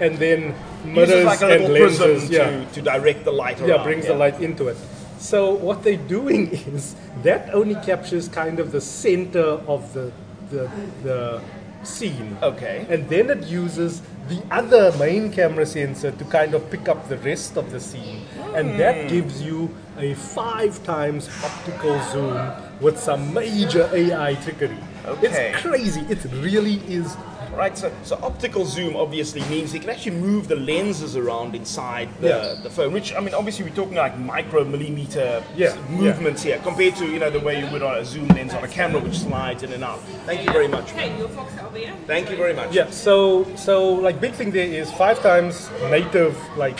and 0.00 0.16
then 0.18 0.54
mirrors 0.84 1.24
like 1.24 1.42
a 1.42 1.48
and 1.56 1.72
lenses. 1.72 2.28
to, 2.28 2.34
yeah. 2.34 2.64
to 2.72 2.80
direct 2.82 3.24
the 3.24 3.32
light 3.32 3.58
around. 3.60 3.68
yeah, 3.68 3.82
brings 3.82 4.06
the 4.06 4.14
light 4.14 4.40
into 4.40 4.68
it. 4.68 4.76
So 5.22 5.54
what 5.54 5.84
they're 5.84 5.96
doing 6.08 6.50
is 6.74 6.96
that 7.22 7.54
only 7.54 7.76
captures 7.76 8.28
kind 8.28 8.58
of 8.58 8.72
the 8.72 8.80
center 8.80 9.46
of 9.74 9.92
the 9.94 10.12
the, 10.50 10.68
the 11.02 11.40
scene. 11.82 12.36
Okay. 12.42 12.84
And 12.90 13.08
then 13.08 13.30
it 13.30 13.44
uses 13.44 14.02
the 14.28 14.42
other 14.50 14.92
main 14.98 15.32
camera 15.32 15.64
sensor 15.64 16.10
to 16.10 16.24
kind 16.26 16.54
of 16.54 16.70
pick 16.70 16.88
up 16.88 17.08
the 17.08 17.16
rest 17.18 17.56
of 17.56 17.70
the 17.70 17.80
scene. 17.80 18.26
And 18.54 18.72
Hmm. 18.72 18.78
that 18.78 19.08
gives 19.08 19.40
you 19.42 19.70
a 19.98 20.14
five 20.14 20.82
times 20.84 21.30
optical 21.44 21.98
zoom 22.12 22.38
with 22.80 22.98
some 22.98 23.32
major 23.32 23.88
AI 23.94 24.34
trickery. 24.34 24.76
Okay. 25.06 25.26
It's 25.52 25.62
crazy. 25.62 26.02
It 26.10 26.22
really 26.42 26.82
is. 26.86 27.16
Right, 27.54 27.76
so, 27.76 27.92
so 28.02 28.18
optical 28.22 28.64
zoom 28.64 28.96
obviously 28.96 29.42
means 29.42 29.74
you 29.74 29.80
can 29.80 29.90
actually 29.90 30.16
move 30.16 30.48
the 30.48 30.56
lenses 30.56 31.16
around 31.16 31.54
inside 31.54 32.08
the, 32.20 32.28
Yeah. 32.28 32.54
the 32.62 32.70
phone, 32.70 32.92
which, 32.92 33.14
I 33.14 33.20
mean, 33.20 33.34
obviously 33.34 33.64
we're 33.64 33.74
talking 33.74 33.94
like 33.94 34.18
micro 34.18 34.64
millimeter 34.64 35.44
Yeah, 35.54 35.76
movements 35.90 36.42
here 36.42 36.58
compared 36.58 36.96
to, 36.96 37.06
you 37.06 37.18
know, 37.18 37.30
the 37.30 37.40
way 37.40 37.60
you 37.60 37.70
would 37.70 37.82
on 37.82 37.98
a 37.98 38.04
zoom 38.04 38.26
lens 38.28 38.54
on 38.54 38.64
a 38.64 38.68
camera 38.68 39.00
which 39.00 39.18
slides 39.18 39.62
in 39.62 39.72
and 39.72 39.84
out. 39.84 40.00
Thank 40.24 40.44
you 40.46 40.52
very 40.52 40.66
much. 40.68 40.92
Okay, 40.92 41.16
your 41.18 41.28
fox 41.28 41.52
over 41.62 41.76
here. 41.76 41.92
Thank 42.06 42.30
you 42.30 42.36
very 42.36 42.54
much. 42.54 42.74
Yeah, 42.74 42.88
so 42.90 43.44
so 43.56 43.92
like 43.92 44.20
big 44.20 44.32
thing 44.32 44.50
there 44.50 44.66
is 44.66 44.90
five 44.92 45.20
times 45.22 45.70
native 45.90 46.36
like 46.56 46.78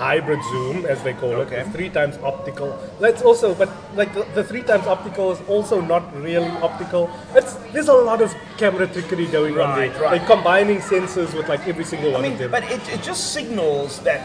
hybrid 0.00 0.40
zoom 0.50 0.84
as 0.86 1.02
they 1.06 1.12
call 1.12 1.32
Okay. 1.44 1.56
it, 1.56 1.66
it's 1.66 1.76
three 1.76 1.90
times 1.90 2.16
optical. 2.32 2.68
That's 3.00 3.22
also 3.22 3.54
but 3.54 3.68
like 3.94 4.12
the, 4.14 4.24
the 4.34 4.44
three 4.50 4.62
times 4.62 4.86
optical 4.86 5.30
is 5.32 5.40
also 5.46 5.80
not 5.80 6.02
really 6.16 6.48
optical. 6.68 7.10
It's 7.34 7.54
there's 7.74 7.88
a 7.88 7.98
lot 8.10 8.22
of 8.22 8.34
camera 8.56 8.86
trickery 8.86 9.26
going 9.26 9.58
on 9.60 9.78
there. 9.78 9.90
right. 10.00 10.12
Like 10.18 10.26
combining 10.26 10.78
sensors 10.78 11.34
with 11.36 11.48
like 11.48 11.66
every 11.68 11.84
single 11.84 12.10
I 12.10 12.14
one 12.14 12.22
mean, 12.22 12.32
of 12.32 12.38
them. 12.38 12.50
but 12.50 12.64
it, 12.64 12.80
it 12.88 13.02
just 13.02 13.32
signals 13.34 14.00
that 14.00 14.20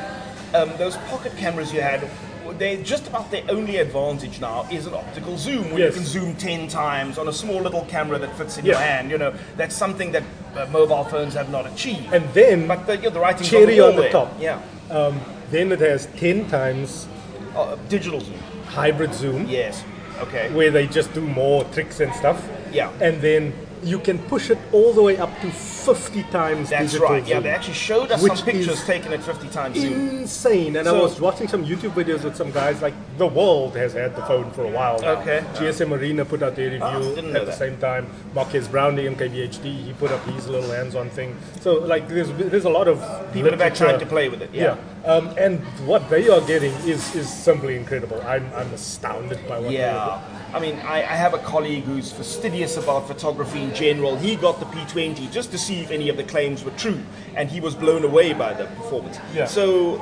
um, 0.53 0.71
those 0.77 0.95
pocket 1.11 1.35
cameras 1.35 1.73
you 1.73 1.81
had, 1.81 2.09
they 2.57 2.81
just 2.83 3.07
about 3.07 3.29
their 3.31 3.43
only 3.49 3.77
advantage 3.77 4.39
now 4.41 4.67
is 4.71 4.85
an 4.87 4.93
optical 4.93 5.37
zoom, 5.37 5.71
where 5.71 5.79
Yes. 5.79 5.93
you 5.95 5.99
can 5.99 6.05
zoom 6.05 6.35
ten 6.35 6.67
times 6.67 7.17
on 7.17 7.27
a 7.27 7.33
small 7.33 7.61
little 7.61 7.85
camera 7.85 8.17
that 8.19 8.35
fits 8.37 8.57
in 8.57 8.65
Yeah. 8.65 8.71
your 8.73 8.81
hand. 8.81 9.11
You 9.11 9.17
know, 9.17 9.33
that's 9.57 9.75
something 9.75 10.11
that 10.13 10.23
uh, 10.55 10.65
mobile 10.71 11.03
phones 11.03 11.33
have 11.33 11.49
not 11.49 11.65
achieved. 11.65 12.13
and 12.13 12.23
then 12.33 12.67
but 12.67 12.85
the, 12.87 12.95
you 12.97 13.03
know, 13.03 13.09
the 13.11 13.19
writing's 13.19 13.49
cherry 13.49 13.79
on 13.79 13.89
on 13.89 13.95
the, 13.97 14.01
the 14.03 14.09
top. 14.09 14.29
Yeah, 14.39 14.59
um, 14.89 15.19
then 15.51 15.71
it 15.71 15.79
has 15.79 16.07
ten 16.17 16.47
times 16.49 17.07
uh, 17.55 17.75
digital 17.89 18.19
zoom. 18.21 18.39
hybrid 18.67 19.13
zoom. 19.13 19.45
Yes. 19.47 19.83
Okay. 20.21 20.49
where 20.53 20.71
they 20.71 20.87
just 20.87 21.13
do 21.13 21.21
more 21.21 21.65
tricks 21.73 21.99
and 21.99 22.13
stuff. 22.15 22.39
Yeah. 22.71 22.89
And 23.01 23.21
then 23.21 23.51
you 23.83 23.99
can 23.99 24.17
push 24.17 24.49
it 24.49 24.57
all 24.71 24.93
the 24.93 25.01
way 25.03 25.17
up 25.17 25.29
to 25.41 25.51
50 25.85 26.23
times 26.23 26.69
That's 26.69 26.91
digital 26.93 27.09
right. 27.09 27.23
Yeah, 27.27 27.35
zoom, 27.35 27.43
they 27.43 27.49
actually 27.49 27.73
showed 27.75 28.11
us 28.11 28.21
some 28.25 28.37
pictures 28.45 28.83
taken 28.85 29.13
at 29.13 29.21
50 29.23 29.47
times 29.49 29.77
zoom. 29.79 30.09
Insane, 30.21 30.75
and 30.75 30.87
I 30.87 30.91
was 30.91 31.19
watching 31.19 31.47
some 31.47 31.63
YouTube 31.65 31.91
videos 31.91 32.23
with 32.23 32.35
some 32.35 32.51
guys. 32.51 32.81
Like 32.81 32.93
the 33.17 33.27
world 33.27 33.75
has 33.75 33.93
had 33.93 34.15
the 34.15 34.23
phone 34.23 34.51
for 34.51 34.65
a 34.65 34.71
while 34.71 34.99
now. 34.99 35.21
Okay. 35.21 35.43
GSM 35.53 35.91
Arena 35.91 36.25
put 36.25 36.41
out 36.43 36.55
their 36.55 36.65
review 36.71 36.81
Ah, 36.83 36.97
at 36.97 37.15
the 37.15 37.45
that. 37.45 37.57
same 37.57 37.77
time. 37.77 38.07
Marques 38.33 38.67
Brown, 38.67 38.95
the 38.95 39.03
MKBHD, 39.07 39.63
he 39.85 39.93
put 39.93 40.11
up 40.11 40.23
his 40.25 40.47
little 40.47 40.71
hands-on 40.71 41.09
thing. 41.09 41.35
So 41.61 41.75
like, 41.75 42.07
there's 42.07 42.31
there's 42.33 42.65
a 42.65 42.69
lot 42.69 42.87
of 42.87 42.99
People 43.33 43.51
have 43.51 43.59
had 43.61 43.73
literature- 43.79 43.99
to 43.99 44.05
play 44.05 44.29
with 44.29 44.41
it. 44.41 44.49
Yeah. 44.53 44.77
Yeah, 45.05 45.11
um, 45.11 45.27
and 45.37 45.59
what 45.85 46.09
they 46.09 46.27
are 46.29 46.41
getting 46.41 46.73
is 46.87 47.13
is 47.15 47.29
simply 47.31 47.75
incredible. 47.75 48.21
I'm 48.25 48.45
I'm 48.55 48.71
astounded 48.73 49.39
by 49.47 49.59
what. 49.59 49.69
they 49.69 49.83
are 49.83 50.19
Yeah. 50.21 50.21
I 50.55 50.59
mean, 50.59 50.77
I, 50.79 50.97
I 51.01 51.15
have 51.23 51.33
a 51.33 51.39
colleague 51.39 51.83
who's 51.83 52.13
fastidious 52.13 52.77
about 52.77 53.07
photography 53.07 53.61
in 53.61 53.73
general. 53.75 54.15
He 54.15 54.37
got 54.37 54.59
the 54.61 54.65
P20 54.67 55.29
just 55.29 55.51
to 55.51 55.57
see 55.57 55.74
if 55.81 55.91
any 55.91 56.09
of 56.09 56.17
the 56.17 56.23
claims 56.23 56.63
were 56.63 56.71
true, 56.71 56.99
and 57.35 57.49
he 57.49 57.59
was 57.59 57.75
blown 57.75 58.03
away 58.03 58.33
by 58.33 58.53
the 58.53 58.65
performance. 58.65 59.19
Yeah. 59.33 59.45
So, 59.45 60.01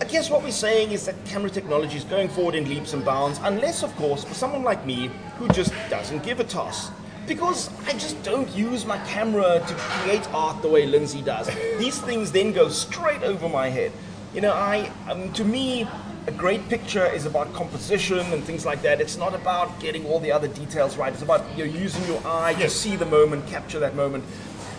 I 0.00 0.04
guess 0.04 0.28
what 0.30 0.42
we're 0.42 0.50
saying 0.50 0.92
is 0.92 1.06
that 1.06 1.14
camera 1.24 1.50
technology 1.50 1.96
is 1.96 2.04
going 2.04 2.28
forward 2.28 2.54
in 2.54 2.68
leaps 2.68 2.92
and 2.92 3.04
bounds, 3.04 3.40
unless, 3.42 3.82
of 3.82 3.94
course, 3.96 4.24
for 4.24 4.34
someone 4.34 4.62
like 4.62 4.84
me 4.84 5.10
who 5.38 5.48
just 5.48 5.72
doesn't 5.88 6.22
give 6.22 6.40
a 6.40 6.44
toss. 6.44 6.90
Because 7.26 7.70
I 7.86 7.92
just 7.92 8.22
don't 8.22 8.48
use 8.54 8.84
my 8.84 8.98
camera 9.06 9.64
to 9.66 9.74
create 9.74 10.28
art 10.34 10.60
the 10.62 10.68
way 10.68 10.84
Lindsey 10.86 11.22
does. 11.22 11.48
These 11.78 12.00
things 12.00 12.32
then 12.32 12.52
go 12.52 12.68
straight 12.68 13.22
over 13.22 13.48
my 13.48 13.68
head. 13.68 13.92
You 14.34 14.40
know, 14.40 14.52
I 14.52 14.90
um, 15.08 15.32
to 15.34 15.44
me, 15.44 15.88
a 16.26 16.32
great 16.32 16.68
picture 16.68 17.06
is 17.06 17.26
about 17.26 17.52
composition 17.52 18.18
and 18.18 18.42
things 18.42 18.64
like 18.64 18.82
that. 18.82 19.00
It's 19.00 19.16
not 19.16 19.34
about 19.34 19.78
getting 19.78 20.06
all 20.06 20.20
the 20.20 20.32
other 20.32 20.48
details 20.48 20.96
right. 20.96 21.12
It's 21.12 21.22
about 21.22 21.44
you 21.56 21.66
know, 21.66 21.72
using 21.72 22.04
your 22.06 22.20
eye 22.26 22.54
to 22.54 22.68
see 22.70 22.96
the 22.96 23.06
moment, 23.06 23.46
capture 23.46 23.78
that 23.78 23.94
moment. 23.94 24.24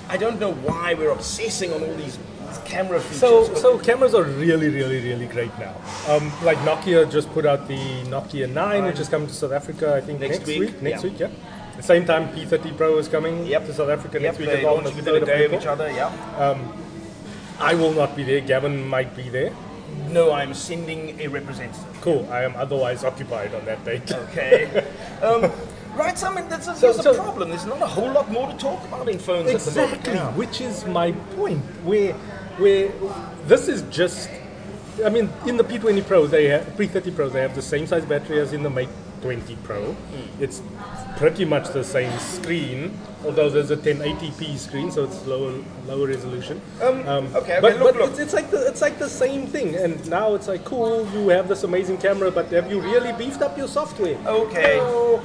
I 0.09 0.17
don't 0.17 0.39
know 0.39 0.53
why 0.53 0.93
we're 0.93 1.11
obsessing 1.11 1.73
on 1.73 1.83
all 1.83 1.95
these, 1.95 2.17
camera 2.63 2.99
features. 2.99 3.19
So, 3.19 3.53
so 3.55 3.77
cameras 3.77 4.13
are 4.13 4.23
really, 4.23 4.69
really, 4.69 5.01
really 5.03 5.27
great 5.27 5.51
now. 5.59 5.75
Um, 6.07 6.31
like 6.43 6.57
Nokia 6.59 7.09
just 7.11 7.29
put 7.31 7.45
out 7.45 7.67
the 7.67 7.77
Nokia 8.05 8.49
9, 8.51 8.85
which 8.85 8.99
is 8.99 9.09
coming 9.09 9.27
to 9.27 9.33
South 9.33 9.51
Africa, 9.51 9.95
I 9.95 10.01
think 10.01 10.19
Next 10.19 10.37
next, 10.39 10.47
week, 10.47 10.59
week. 10.59 10.81
Next 10.81 11.03
yeah. 11.03 11.09
week, 11.09 11.19
yeah. 11.19 11.29
At 11.71 11.77
the 11.77 11.83
same 11.83 12.05
time, 12.05 12.29
P30 12.29 12.77
Pro 12.77 12.97
is 12.97 13.07
coming 13.07 13.45
Yep. 13.45 13.65
to 13.65 13.73
South 13.73 13.89
Africa 13.89 14.13
yep, 14.13 14.21
next 14.21 14.39
week 14.39 14.47
they 14.47 14.59
as 14.59 14.63
well. 14.63 14.77
on 14.77 14.83
launch 14.85 14.95
within 14.95 15.15
a 15.15 15.17
3rd 15.17 15.21
of 15.21 15.27
day 15.27 15.45
of 15.45 15.53
each 15.53 15.65
other. 15.65 15.91
Yeah. 15.91 16.57
I 17.59 17.73
will 17.73 17.93
not 17.93 18.15
be 18.15 18.23
there. 18.23 18.41
Gavin 18.41 18.85
might 18.87 19.15
be 19.15 19.29
there. 19.29 19.53
No, 20.09 20.31
I'm 20.31 20.53
sending 20.53 21.19
a 21.21 21.27
representative. 21.27 21.85
Cool. 22.01 22.27
I 22.31 22.43
am 22.43 22.55
otherwise 22.55 23.03
occupied 23.03 23.53
on 23.53 23.65
that 23.65 23.83
date. 23.85 24.11
Okay. 24.11 24.83
um, 25.21 25.51
right, 25.95 26.17
so 26.17 26.27
I 26.27 26.35
mean, 26.35 26.49
that's 26.49 26.67
a, 26.67 26.75
So- 26.75 26.91
there's 26.93 27.03
so- 27.03 27.11
a 27.11 27.23
problem. 27.23 27.49
There's 27.49 27.65
not 27.65 27.81
a 27.81 27.87
whole 27.87 28.11
lot 28.11 28.31
more 28.31 28.47
to 28.51 28.57
talk 28.57 28.83
about 28.85 29.07
in 29.09 29.19
phones 29.19 29.47
at 29.49 29.59
the 29.59 29.81
Exactly, 29.81 30.13
moment. 30.13 30.37
which 30.37 30.61
is 30.61 30.85
my 30.85 31.11
point. 31.35 31.63
Where, 31.83 32.13
where 32.57 32.91
this 33.47 33.67
is 33.67 33.81
just, 33.83 34.29
I 35.05 35.09
mean, 35.09 35.29
in 35.45 35.57
the 35.57 35.63
P20 35.63 36.05
Pro, 36.07 36.27
they 36.27 36.45
have 36.47 36.63
P30 36.77 37.15
Pro, 37.15 37.29
they 37.29 37.41
have 37.41 37.55
the 37.55 37.61
same 37.61 37.85
size 37.87 38.05
battery 38.05 38.39
as 38.39 38.53
in 38.53 38.63
the 38.63 38.69
Mate 38.69 38.89
20 39.25 39.55
Pro. 39.63 39.93
Hmm. 39.93 40.43
It's 40.43 40.61
pretty 41.17 41.45
much 41.45 41.69
the 41.73 41.83
same 41.83 42.15
screen, 42.19 42.95
although 43.25 43.49
there's 43.49 43.71
a 43.71 43.77
1080p 43.77 44.55
screen, 44.55 44.91
so 44.91 45.05
it's 45.05 45.25
lower 45.25 45.51
lower 45.87 46.05
resolution. 46.05 46.61
Um, 46.79 46.99
okay, 46.99 47.37
okay, 47.37 47.57
but, 47.59 47.79
look, 47.79 47.95
but 47.95 48.01
look. 48.01 48.09
It's, 48.11 48.19
it's 48.19 48.33
like 48.35 48.51
the 48.51 48.67
it's 48.67 48.81
like 48.81 48.99
the 48.99 49.09
same 49.09 49.47
thing, 49.47 49.73
and 49.73 49.97
now 50.07 50.35
it's 50.35 50.47
like 50.47 50.63
cool. 50.63 51.09
You 51.11 51.29
have 51.29 51.47
this 51.47 51.63
amazing 51.63 51.97
camera, 51.97 52.29
but 52.29 52.51
have 52.51 52.69
you 52.69 52.79
really 52.79 53.13
beefed 53.13 53.41
up 53.41 53.57
your 53.57 53.67
software? 53.67 54.15
Okay. 54.27 54.75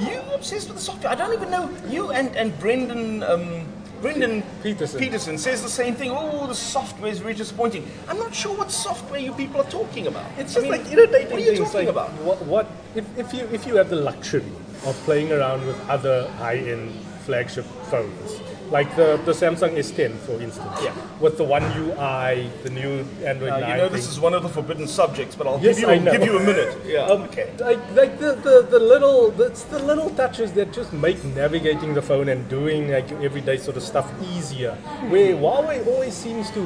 You 0.00 0.16
obsessed 0.32 0.68
with 0.68 0.78
the 0.78 0.82
software. 0.82 1.12
I 1.12 1.14
don't 1.14 1.34
even 1.34 1.50
know. 1.50 1.68
You 1.90 2.10
and, 2.10 2.34
and 2.36 2.58
Brendan 2.58 3.22
um, 3.22 3.66
Brendan 4.00 4.42
Peterson. 4.62 4.98
Peterson 4.98 5.38
says 5.38 5.62
the 5.62 5.68
same 5.68 5.94
thing. 5.94 6.10
Oh, 6.10 6.46
the 6.46 6.54
software 6.54 7.10
is 7.10 7.18
very 7.18 7.34
disappointing. 7.34 7.86
I'm 8.08 8.18
not 8.18 8.34
sure 8.34 8.56
what 8.56 8.70
software 8.70 9.20
you 9.20 9.32
people 9.32 9.60
are 9.60 9.70
talking 9.70 10.06
about. 10.06 10.26
It's 10.38 10.56
I 10.56 10.60
just 10.60 10.62
mean, 10.62 10.70
like 10.72 10.92
irritating 10.92 11.30
What 11.30 11.40
are 11.40 11.44
you 11.44 11.56
talking 11.56 11.72
like, 11.72 11.88
about? 11.88 12.10
What, 12.22 12.42
what 12.42 12.70
if, 12.94 13.18
if 13.18 13.32
you 13.34 13.48
if 13.52 13.66
you 13.66 13.76
have 13.76 13.90
the 13.90 13.96
luxury 13.96 14.44
of 14.86 14.96
playing 15.04 15.32
around 15.32 15.66
with 15.66 15.78
other 15.88 16.28
high-end 16.38 16.92
flagship 17.26 17.66
phones, 17.90 18.40
like 18.70 18.94
the, 18.96 19.20
the 19.24 19.32
Samsung 19.32 19.76
S10, 19.76 20.16
for 20.18 20.40
instance, 20.40 20.78
Yeah. 20.82 20.94
with 21.20 21.36
the 21.36 21.44
One 21.44 21.64
UI, 21.76 22.48
the 22.62 22.70
new 22.70 23.04
Android 23.24 23.50
Uh, 23.50 23.60
9 23.60 23.70
you 23.70 23.76
know 23.76 23.88
this 23.88 24.04
thing. 24.04 24.12
is 24.12 24.20
one 24.20 24.34
of 24.34 24.42
the 24.42 24.48
forbidden 24.48 24.86
subjects, 24.86 25.34
but 25.34 25.46
I'll 25.46 25.58
Yes, 25.60 25.76
give 25.76 25.82
you 25.82 25.88
I 25.88 25.94
a, 25.94 26.00
know. 26.00 26.12
give 26.12 26.24
you 26.24 26.36
a 26.38 26.42
minute. 26.42 26.76
Yeah. 26.86 27.06
Um, 27.06 27.22
okay. 27.22 27.48
Like, 27.58 27.78
like 27.94 28.18
the, 28.18 28.32
the, 28.34 28.66
the 28.70 28.78
little 28.78 29.34
it's 29.40 29.64
the 29.64 29.78
little 29.80 30.10
touches 30.10 30.52
that 30.52 30.72
just 30.72 30.92
make 30.92 31.22
navigating 31.24 31.94
the 31.94 32.02
phone 32.02 32.28
and 32.28 32.48
doing 32.48 32.90
like 32.90 33.10
everyday 33.22 33.56
sort 33.56 33.76
of 33.76 33.82
stuff 33.82 34.10
easier. 34.32 34.72
Where 35.08 35.34
Huawei 35.34 35.86
always 35.86 36.14
seems 36.14 36.50
to 36.52 36.62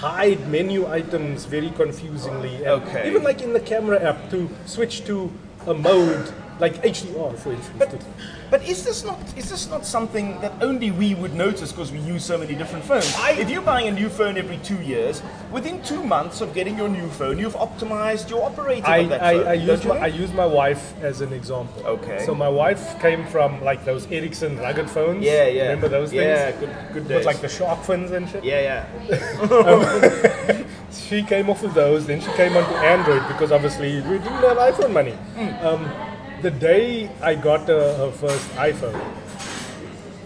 hide 0.00 0.46
menu 0.48 0.86
items 0.86 1.44
very 1.46 1.70
confusingly. 1.70 2.54
And 2.56 2.82
Okay. 2.82 3.08
Even 3.08 3.22
like 3.22 3.40
in 3.42 3.52
the 3.52 3.60
camera 3.60 4.02
app 4.02 4.30
to 4.30 4.48
switch 4.66 5.04
to 5.06 5.30
a 5.66 5.74
mode 5.74 6.32
like 6.58 6.82
HDR, 6.82 7.36
for 7.38 7.52
instance. 7.52 7.76
But, 7.78 8.04
but 8.50 8.68
is 8.68 8.84
this 8.84 9.04
not 9.04 9.18
is 9.36 9.50
this 9.50 9.68
not 9.68 9.84
something 9.84 10.40
that 10.40 10.52
only 10.62 10.90
we 10.90 11.14
would 11.14 11.34
notice 11.34 11.72
because 11.72 11.92
we 11.92 11.98
use 11.98 12.24
so 12.24 12.38
many 12.38 12.54
different 12.54 12.84
phones? 12.84 13.14
if 13.38 13.50
you're 13.50 13.62
buying 13.62 13.88
a 13.88 13.90
new 13.90 14.08
phone 14.08 14.38
every 14.38 14.58
two 14.58 14.80
years, 14.82 15.22
within 15.50 15.82
two 15.82 16.02
months 16.02 16.40
of 16.40 16.54
getting 16.54 16.76
your 16.76 16.88
new 16.88 17.08
phone, 17.10 17.38
you've 17.38 17.54
optimized 17.54 18.30
your 18.30 18.44
operating 18.44 18.84
I, 18.84 18.96
of 18.98 19.08
that 19.10 19.22
I, 19.22 19.34
phone. 19.34 19.46
I, 19.46 19.56
don't 19.56 19.66
use 19.66 19.84
my, 19.84 19.98
I 19.98 20.06
use 20.06 20.32
my 20.32 20.46
wife 20.46 20.94
as 21.02 21.20
an 21.20 21.32
example. 21.32 21.86
Okay. 21.86 22.24
So 22.24 22.34
my 22.34 22.48
wife 22.48 22.98
came 23.00 23.26
from 23.26 23.62
like 23.62 23.84
those 23.84 24.10
Ericsson 24.10 24.58
rugged 24.58 24.88
phones. 24.88 25.24
yeah, 25.24 25.46
yeah. 25.46 25.62
Remember 25.64 25.88
those 25.88 26.10
things? 26.10 26.22
Yeah, 26.22 26.52
good, 26.52 26.74
good 26.92 27.08
days. 27.08 27.18
With 27.18 27.26
like 27.26 27.40
the 27.40 27.48
shark 27.48 27.82
fins 27.84 28.10
and 28.12 28.28
shit. 28.28 28.44
yeah, 28.44 28.86
yeah. 29.08 30.62
She 31.08 31.22
came 31.22 31.50
off 31.50 31.62
of 31.62 31.74
those, 31.74 32.06
then 32.06 32.20
she 32.20 32.30
came 32.32 32.56
onto 32.56 32.74
Android 32.74 33.26
because 33.28 33.52
obviously 33.52 34.00
we 34.02 34.18
didn't 34.18 34.42
have 34.42 34.56
iPhone 34.56 34.92
money. 34.92 35.12
Hmm. 35.12 35.66
Um, 35.66 36.05
the 36.42 36.50
day 36.50 37.10
I 37.22 37.34
got 37.34 37.68
uh, 37.70 37.94
her 37.96 38.10
first 38.12 38.48
iPhone, 38.56 39.00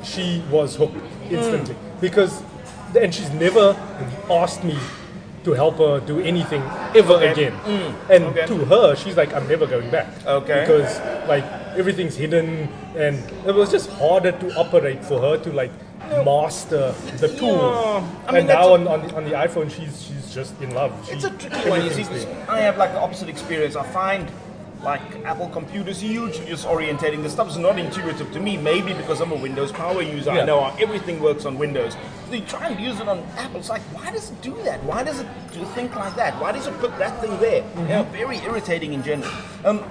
she 0.02 0.42
was 0.50 0.76
hooked 0.76 0.96
instantly 1.30 1.74
Hmm. 1.74 2.00
because, 2.00 2.42
and 2.98 3.14
she's 3.14 3.30
never 3.30 3.76
asked 4.30 4.64
me 4.64 4.76
to 5.44 5.52
help 5.52 5.78
her 5.78 6.00
do 6.00 6.20
anything 6.20 6.62
ever 6.94 7.14
Okay. 7.14 7.30
again. 7.32 7.54
And 8.10 8.24
Okay. 8.26 8.46
to 8.46 8.56
her, 8.66 8.94
she's 8.96 9.16
like, 9.16 9.32
I'm 9.32 9.46
never 9.48 9.66
going 9.66 9.90
back. 9.90 10.08
Okay. 10.26 10.60
Because 10.66 10.98
like 11.28 11.44
everything's 11.76 12.16
hidden, 12.16 12.68
and 12.96 13.16
it 13.46 13.54
was 13.54 13.70
just 13.70 13.88
harder 13.92 14.32
to 14.32 14.54
operate 14.56 15.02
for 15.04 15.18
her 15.20 15.38
to 15.38 15.52
like 15.52 15.70
master 16.24 16.92
the 17.18 17.28
tool. 17.28 17.56
Yeah. 17.56 18.04
I 18.26 18.32
mean, 18.32 18.38
and 18.40 18.48
now 18.48 18.68
a- 18.68 18.72
on, 18.74 18.88
on, 18.88 19.00
on 19.14 19.24
the 19.24 19.30
iPhone, 19.32 19.70
she's 19.70 20.02
she's 20.02 20.34
just 20.34 20.60
in 20.60 20.74
love. 20.74 20.92
She- 21.06 21.14
It's 21.14 21.24
a 21.24 21.30
tricky 21.30 21.70
one. 21.70 21.84
You 21.84 21.90
see, 21.90 22.02
everything's 22.02 22.08
'cause 22.08 22.24
there. 22.26 22.50
I 22.50 22.60
have 22.60 22.76
like 22.76 22.92
the 22.92 23.00
opposite 23.00 23.28
experience. 23.30 23.76
I 23.76 23.84
find 23.84 24.28
like 24.82 25.00
Apple 25.24 25.48
computers 25.48 26.00
hugely 26.00 26.46
disorientating. 26.46 27.22
The 27.22 27.30
stuff 27.30 27.48
is 27.50 27.58
not 27.58 27.78
intuitive 27.78 28.32
to 28.32 28.40
me. 28.40 28.56
Maybe 28.56 28.92
because 28.94 29.20
I'm 29.20 29.32
a 29.32 29.36
Windows 29.36 29.72
power 29.72 30.02
user. 30.02 30.30
I 30.30 30.36
Yeah. 30.38 30.44
know 30.46 30.72
everything 30.80 31.20
works 31.20 31.44
on 31.44 31.58
Windows. 31.58 31.96
So 32.28 32.34
you 32.36 32.42
try 32.42 32.68
and 32.68 32.80
use 32.80 33.00
it 33.00 33.08
on 33.08 33.22
Apple. 33.36 33.60
It's 33.60 33.68
like, 33.68 33.82
why 33.92 34.10
does 34.10 34.30
it 34.30 34.40
do 34.40 34.56
that? 34.64 34.82
Why 34.84 35.02
does 35.02 35.20
it 35.20 35.26
do 35.52 35.64
think 35.74 35.94
like 35.96 36.14
that? 36.16 36.40
Why 36.40 36.52
does 36.52 36.66
it 36.66 36.78
put 36.78 36.96
that 36.98 37.20
thing 37.20 37.36
there? 37.40 37.62
Mm-hmm. 37.62 37.80
You 37.82 37.88
know, 37.88 38.02
very 38.04 38.38
irritating 38.38 38.92
in 38.94 39.02
general. 39.02 39.30
Um, 39.64 39.84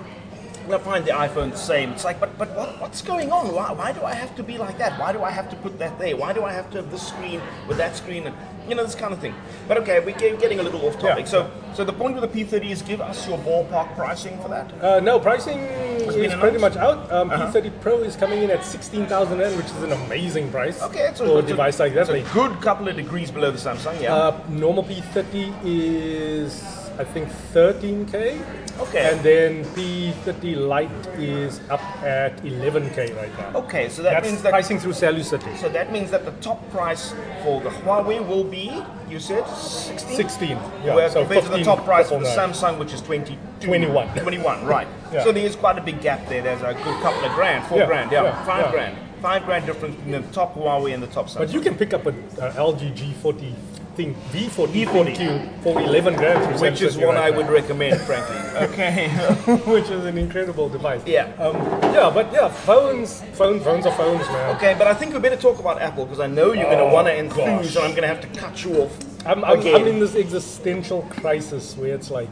I 0.73 0.77
find 0.77 1.03
the 1.05 1.11
iPhone 1.11 1.51
the 1.51 1.57
same. 1.57 1.91
It's 1.91 2.03
like, 2.03 2.19
but 2.19 2.37
but 2.37 2.49
what, 2.55 2.79
what's 2.81 3.01
going 3.01 3.31
on? 3.31 3.53
Why, 3.53 3.71
why 3.71 3.91
do 3.91 4.03
I 4.03 4.13
have 4.13 4.35
to 4.35 4.43
be 4.43 4.57
like 4.57 4.77
that? 4.77 4.99
Why 4.99 5.11
do 5.13 5.23
I 5.23 5.31
have 5.31 5.49
to 5.49 5.55
put 5.57 5.77
that 5.79 5.97
there? 5.99 6.15
Why 6.15 6.33
do 6.33 6.43
I 6.43 6.51
have 6.53 6.69
to 6.71 6.77
have 6.77 6.91
this 6.91 7.07
screen 7.07 7.41
with 7.67 7.77
that 7.77 7.95
screen? 7.95 8.27
And 8.27 8.35
you 8.67 8.75
know 8.75 8.83
this 8.85 8.95
kind 8.95 9.11
of 9.13 9.19
thing. 9.19 9.33
But 9.67 9.77
okay, 9.79 9.99
we're 9.99 10.15
getting 10.17 10.59
a 10.59 10.63
little 10.63 10.85
off 10.87 10.99
topic. 10.99 11.25
Yeah. 11.25 11.31
So 11.31 11.51
so 11.73 11.83
the 11.83 11.93
point 11.93 12.19
with 12.19 12.31
the 12.31 12.45
P30 12.45 12.69
is 12.71 12.81
give 12.83 13.01
us 13.01 13.27
your 13.27 13.37
ballpark 13.39 13.95
pricing 13.95 14.37
for 14.41 14.49
that. 14.49 14.71
Uh, 14.83 14.99
no, 14.99 15.19
pricing 15.19 15.59
is 15.59 16.33
pretty 16.35 16.57
much 16.59 16.75
out. 16.75 17.11
Um, 17.11 17.29
Uh-huh. 17.31 17.47
P30 17.51 17.71
Pro 17.81 17.97
is 18.03 18.15
coming 18.15 18.43
in 18.43 18.49
at 18.51 18.63
16,000 18.65 19.39
Rand, 19.39 19.55
which 19.57 19.65
is 19.67 19.83
an 19.83 19.91
amazing 19.93 20.51
price 20.51 20.81
Okay, 20.83 21.07
it's 21.09 21.19
a, 21.19 21.25
for 21.25 21.31
a 21.31 21.37
a- 21.37 21.41
device 21.41 21.79
like 21.79 21.93
that. 21.93 22.09
It's 22.09 22.29
a 22.29 22.33
good 22.33 22.59
couple 22.61 22.87
of 22.87 22.95
degrees 22.95 23.31
below 23.31 23.51
the 23.51 23.57
Samsung. 23.57 24.01
Yeah. 24.01 24.13
uh, 24.15 24.39
normal 24.49 24.83
P30 24.83 25.53
is, 25.63 26.63
I 26.99 27.03
think, 27.03 27.29
13K. 27.53 28.41
Okay. 28.79 29.11
And 29.11 29.19
then 29.21 29.65
P30 29.75 30.55
Lite 30.67 31.07
is 31.19 31.59
up 31.69 31.81
at 32.01 32.37
11K 32.43 33.15
right 33.17 33.37
now. 33.37 33.59
okay, 33.59 33.89
so 33.89 34.01
that 34.03 34.13
That's 34.13 34.27
means 34.27 34.41
that 34.41 34.51
pricing 34.51 34.79
through 34.79 34.93
Cellucity. 34.93 35.57
so 35.57 35.69
that 35.69 35.91
means 35.91 36.11
that 36.11 36.23
the 36.25 36.31
top 36.39 36.59
price 36.71 37.11
for 37.43 37.59
the 37.61 37.69
Huawei 37.69 38.25
will 38.25 38.45
be 38.45 38.81
you 39.09 39.19
said 39.19 39.45
16. 39.47 40.15
16. 40.15 40.49
Yeah, 40.49 40.95
Where 40.95 41.09
so 41.09 41.21
compared 41.21 41.43
to 41.45 41.49
the 41.49 41.63
top 41.63 41.83
price 41.83 42.09
for 42.09 42.19
the. 42.19 42.25
Samsung, 42.27 42.77
which 42.79 42.93
is 42.93 43.01
20, 43.01 43.37
21. 43.59 44.17
21, 44.19 44.65
right. 44.65 44.87
Yeah. 45.11 45.23
So 45.23 45.31
there's 45.31 45.55
quite 45.55 45.75
a 45.79 45.81
big 45.81 46.01
gap 46.01 46.27
there. 46.29 46.43
There's 46.43 46.61
a 46.61 46.71
good 46.71 47.01
couple 47.01 47.25
of 47.25 47.33
grand, 47.33 47.65
four 47.65 47.79
Yeah, 47.79 47.87
grand, 47.87 48.11
yeah, 48.11 48.23
yeah, 48.25 48.45
five 48.45 48.71
grand. 48.71 48.95
Five 49.23 49.43
grand 49.43 49.65
difference 49.65 49.95
between 49.95 50.21
the 50.21 50.31
top 50.31 50.53
Huawei 50.53 50.93
and 50.93 51.01
the 51.01 51.07
top 51.07 51.29
Samsung. 51.29 51.37
But 51.39 51.51
you 51.51 51.61
can 51.61 51.73
pick 51.75 51.93
up 51.95 52.05
an 52.05 52.23
uh, 52.39 52.51
LG 52.55 52.95
G40 52.95 53.53
thing, 53.99 54.15
V40, 54.31 54.85
V40. 54.85 55.15
Q 55.15 55.49
for 55.61 55.81
11 55.81 56.15
grams, 56.15 56.61
which 56.61 56.81
is 56.81 56.97
one 56.97 57.17
I 57.17 57.29
would 57.29 57.49
recommend, 57.49 57.99
frankly. 58.01 58.37
Okay. 58.59 59.07
which 59.73 59.89
is 59.89 60.05
an 60.05 60.17
incredible 60.17 60.67
device. 60.67 61.01
Yeah. 61.05 61.31
Um, 61.37 61.55
yeah, 61.93 62.11
but 62.13 62.31
yeah, 62.33 62.49
phones, 62.49 63.21
phone, 63.33 63.59
phones 63.61 63.85
are 63.85 63.95
phones, 63.95 64.27
man. 64.27 64.55
okay, 64.57 64.75
but 64.77 64.85
I 64.85 64.93
think 64.93 65.13
we 65.13 65.19
better 65.19 65.37
talk 65.37 65.59
about 65.59 65.81
Apple 65.81 66.05
because 66.05 66.19
I 66.19 66.27
know 66.27 66.51
you're 66.51 66.65
going 66.65 66.77
to 66.77 66.83
Oh, 66.89 66.93
want 66.93 67.07
to 67.07 67.13
enthuse, 67.13 67.75
and 67.75 67.85
I'm 67.85 67.91
going 67.91 68.01
to 68.01 68.07
have 68.07 68.21
to 68.21 68.27
cut 68.39 68.63
you 68.65 68.81
off. 68.81 68.97
I'm, 69.25 69.45
I'm. 69.45 69.59
I'm 69.59 69.87
in 69.87 69.99
this 69.99 70.15
existential 70.15 71.03
crisis 71.09 71.77
where 71.77 71.93
it's 71.95 72.11
like, 72.11 72.29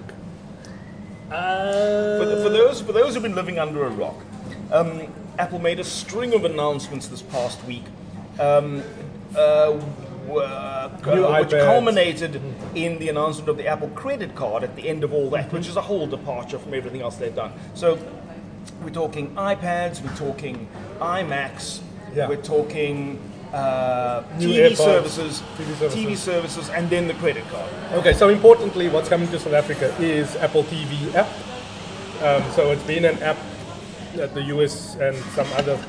uh, 1.32 2.18
For, 2.20 2.44
for 2.44 2.50
those 2.50 2.82
for 2.82 2.92
those 2.94 3.14
who've 3.14 3.24
been 3.24 3.36
living 3.36 3.60
under 3.60 3.86
a 3.86 3.90
rock, 3.90 4.18
um, 4.72 5.08
Apple 5.40 5.60
made 5.60 5.80
a 5.80 5.84
string 5.84 6.34
of 6.34 6.44
announcements 6.44 7.08
this 7.08 7.22
past 7.22 7.64
week, 7.66 7.86
um, 8.40 8.84
uh, 9.38 9.80
uh, 10.30 10.90
which 10.90 11.52
culminated 11.52 12.42
in 12.76 13.00
the 13.00 13.10
announcement 13.10 13.50
of 13.50 13.58
the 13.58 13.68
Apple 13.68 13.90
credit 13.90 14.36
card 14.36 14.64
at 14.64 14.76
the 14.76 14.88
end 14.88 15.04
of 15.04 15.14
all 15.14 15.30
that, 15.30 15.52
which 15.52 15.68
is 15.68 15.76
a 15.78 15.82
whole 15.82 16.08
departure 16.08 16.60
from 16.60 16.74
everything 16.74 17.02
else 17.02 17.16
they've 17.16 17.36
done. 17.36 17.52
So 17.74 17.98
we're 18.84 18.90
talking 18.90 19.34
iPads, 19.36 20.04
we're 20.04 20.16
talking 20.16 20.68
iMacs, 21.00 21.80
Yeah. 22.14 22.28
we're 22.28 22.42
talking 22.42 23.20
uh, 23.54 24.24
TV, 24.38 24.70
AirPods, 24.70 24.78
services, 24.78 25.44
TV 25.58 25.76
services. 25.78 25.96
TV 25.96 26.18
services, 26.18 26.70
and 26.70 26.90
then 26.90 27.08
the 27.08 27.14
credit 27.16 27.48
card. 27.50 27.70
Okay, 27.94 28.14
so 28.14 28.30
importantly, 28.30 28.90
what's 28.90 29.08
coming 29.08 29.30
to 29.30 29.40
South 29.40 29.54
Africa 29.54 29.96
is 30.00 30.36
Apple 30.36 30.64
TV 30.64 31.14
app. 31.16 31.28
Um, 32.22 32.52
so 32.52 32.72
it's 32.72 32.84
been 32.84 33.06
an 33.06 33.18
app 33.24 33.38
that 34.16 34.34
the 34.34 34.42
US 34.56 34.96
and 34.96 35.16
some 35.36 35.48
other 35.56 35.80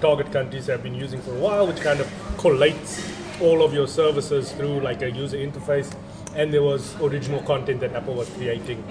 target 0.00 0.32
countries 0.32 0.66
have 0.66 0.82
been 0.82 0.94
using 0.94 1.20
for 1.20 1.32
a 1.32 1.38
while, 1.38 1.66
which 1.66 1.80
kind 1.80 2.00
of 2.00 2.10
collates 2.44 3.00
all 3.40 3.62
of 3.64 3.72
your 3.72 3.86
services 3.88 4.52
through 4.52 4.80
like 4.80 5.00
a 5.02 5.10
user 5.10 5.38
interface. 5.38 5.90
And 6.36 6.52
there 6.52 6.62
was 6.62 6.94
original 7.00 7.40
content 7.42 7.80
that 7.80 7.94
Apple 7.94 8.14
was 8.14 8.28
creating 8.30 8.82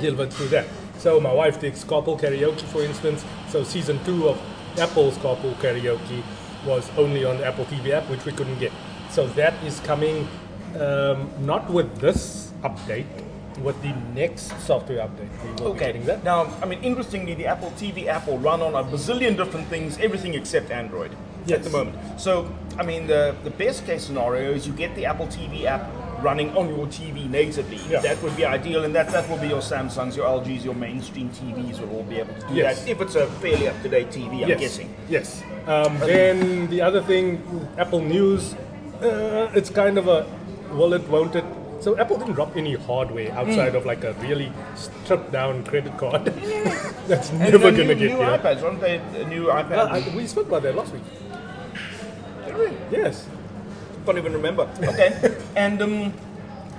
delivered 0.00 0.32
through 0.32 0.48
that. 0.48 0.66
So 0.98 1.20
my 1.20 1.32
wife 1.32 1.60
takes 1.60 1.84
carpool 1.84 2.18
karaoke, 2.18 2.62
for 2.62 2.82
instance. 2.82 3.24
So 3.48 3.64
season 3.64 4.02
two 4.04 4.28
of 4.28 4.38
Apple's 4.78 5.18
carpool 5.18 5.54
karaoke 5.56 6.22
was 6.64 6.88
only 6.96 7.24
on 7.24 7.38
the 7.38 7.46
Apple 7.46 7.64
TV 7.66 7.90
app, 7.90 8.08
which 8.08 8.24
we 8.24 8.32
couldn't 8.32 8.58
get. 8.58 8.72
So 9.10 9.26
that 9.28 9.54
is 9.64 9.80
coming 9.80 10.26
um, 10.78 11.28
not 11.40 11.68
with 11.70 11.98
this 11.98 12.52
update, 12.62 13.06
with 13.62 13.80
the 13.82 13.92
next 14.14 14.58
software 14.60 14.98
update. 15.06 15.30
We 15.44 15.50
will 15.50 15.56
be 15.56 15.64
Okay. 15.76 15.86
getting 15.86 16.06
that. 16.06 16.22
Now, 16.22 16.48
I 16.62 16.66
mean, 16.66 16.82
interestingly, 16.82 17.34
the 17.34 17.46
Apple 17.46 17.72
TV 17.72 18.06
app 18.06 18.26
will 18.28 18.38
run 18.38 18.62
on 18.62 18.74
a 18.74 18.84
bazillion 18.84 19.36
different 19.36 19.66
things, 19.68 19.98
everything 19.98 20.34
except 20.34 20.70
Android 20.70 21.10
at 21.52 21.62
the 21.62 21.70
moment. 21.70 21.96
So, 22.20 22.52
I 22.78 22.82
mean, 22.82 23.06
the, 23.06 23.34
the 23.44 23.50
best 23.50 23.86
case 23.86 24.04
scenario 24.04 24.52
is 24.52 24.66
you 24.66 24.72
get 24.72 24.94
the 24.94 25.06
Apple 25.06 25.26
TV 25.26 25.64
app 25.64 25.88
running 26.22 26.54
on 26.56 26.68
your 26.68 26.86
TV 26.86 27.28
natively. 27.28 27.78
Yeah. 27.88 28.00
That 28.00 28.22
would 28.22 28.36
be 28.36 28.44
ideal, 28.44 28.84
and 28.84 28.94
that, 28.94 29.08
that 29.08 29.28
will 29.28 29.38
be 29.38 29.48
your 29.48 29.60
Samsungs, 29.62 30.16
your 30.16 30.26
LGs, 30.26 30.64
your 30.64 30.74
mainstream 30.74 31.30
TVs 31.30 31.80
will 31.80 31.90
all 31.96 32.02
be 32.02 32.18
able 32.18 32.34
to 32.34 32.46
do 32.48 32.54
Yes. 32.54 32.82
that 32.84 32.90
if 32.90 33.00
it's 33.00 33.14
a 33.14 33.26
fairly 33.40 33.68
up 33.68 33.80
to 33.82 33.88
date 33.88 34.08
TV, 34.08 34.42
I'm 34.42 34.48
yes. 34.50 34.60
guessing. 34.60 34.94
Yes. 35.08 35.42
Um, 35.66 35.98
then 36.00 36.68
the 36.68 36.82
other 36.82 37.02
thing, 37.02 37.40
Apple 37.78 38.00
News, 38.02 38.54
uh, 39.02 39.50
it's 39.54 39.70
kind 39.70 39.96
of 39.98 40.08
a 40.08 40.26
will 40.72 40.92
it, 40.94 41.06
won't 41.08 41.34
it? 41.36 41.44
So 41.80 41.96
Apple 41.98 42.18
didn't 42.18 42.34
drop 42.34 42.56
any 42.56 42.74
hardware 42.74 43.32
outside 43.32 43.74
of 43.74 43.86
like 43.86 44.04
a 44.04 44.12
really 44.14 44.52
stripped 44.74 45.32
down 45.32 45.64
credit 45.64 45.96
card. 45.96 46.24
That's 47.08 47.32
never 47.32 47.58
gonna 47.58 47.72
new, 47.72 47.86
get 47.94 47.98
new 47.98 48.08
here. 48.18 48.38
iPads, 48.38 48.62
aren't 48.62 48.80
they? 48.80 48.98
New 49.26 49.46
iPad. 49.46 49.88
I- 49.90 50.14
we 50.14 50.26
spoke 50.26 50.48
about 50.48 50.62
that 50.64 50.74
last 50.74 50.92
week. 50.92 51.02
Yes. 52.90 53.26
can't 54.06 54.18
even 54.18 54.32
remember. 54.32 54.68
Okay, 54.82 55.36
and 55.56 55.80
um, 55.82 56.12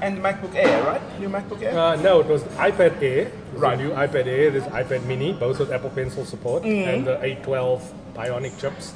and 0.01 0.17
MacBook 0.17 0.55
Air, 0.55 0.83
right? 0.83 1.19
New 1.19 1.29
MacBook 1.29 1.61
Air. 1.61 1.77
Uh, 1.77 1.95
no, 1.97 2.19
it 2.19 2.27
was 2.27 2.43
iPad 2.57 3.01
Air. 3.01 3.31
Right. 3.53 3.77
New 3.77 3.91
iPad 3.91 4.25
Air. 4.25 4.49
There's 4.51 4.63
iPad 4.65 5.05
Mini, 5.05 5.33
both 5.33 5.59
with 5.59 5.71
Apple 5.71 5.91
Pencil 5.91 6.25
support, 6.25 6.63
and 6.63 7.05
the 7.05 7.17
A12 7.17 7.81
Bionic 8.15 8.59
chips. 8.59 8.93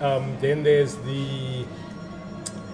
Um, 0.00 0.36
then 0.40 0.62
there's 0.62 0.96
the 0.96 1.64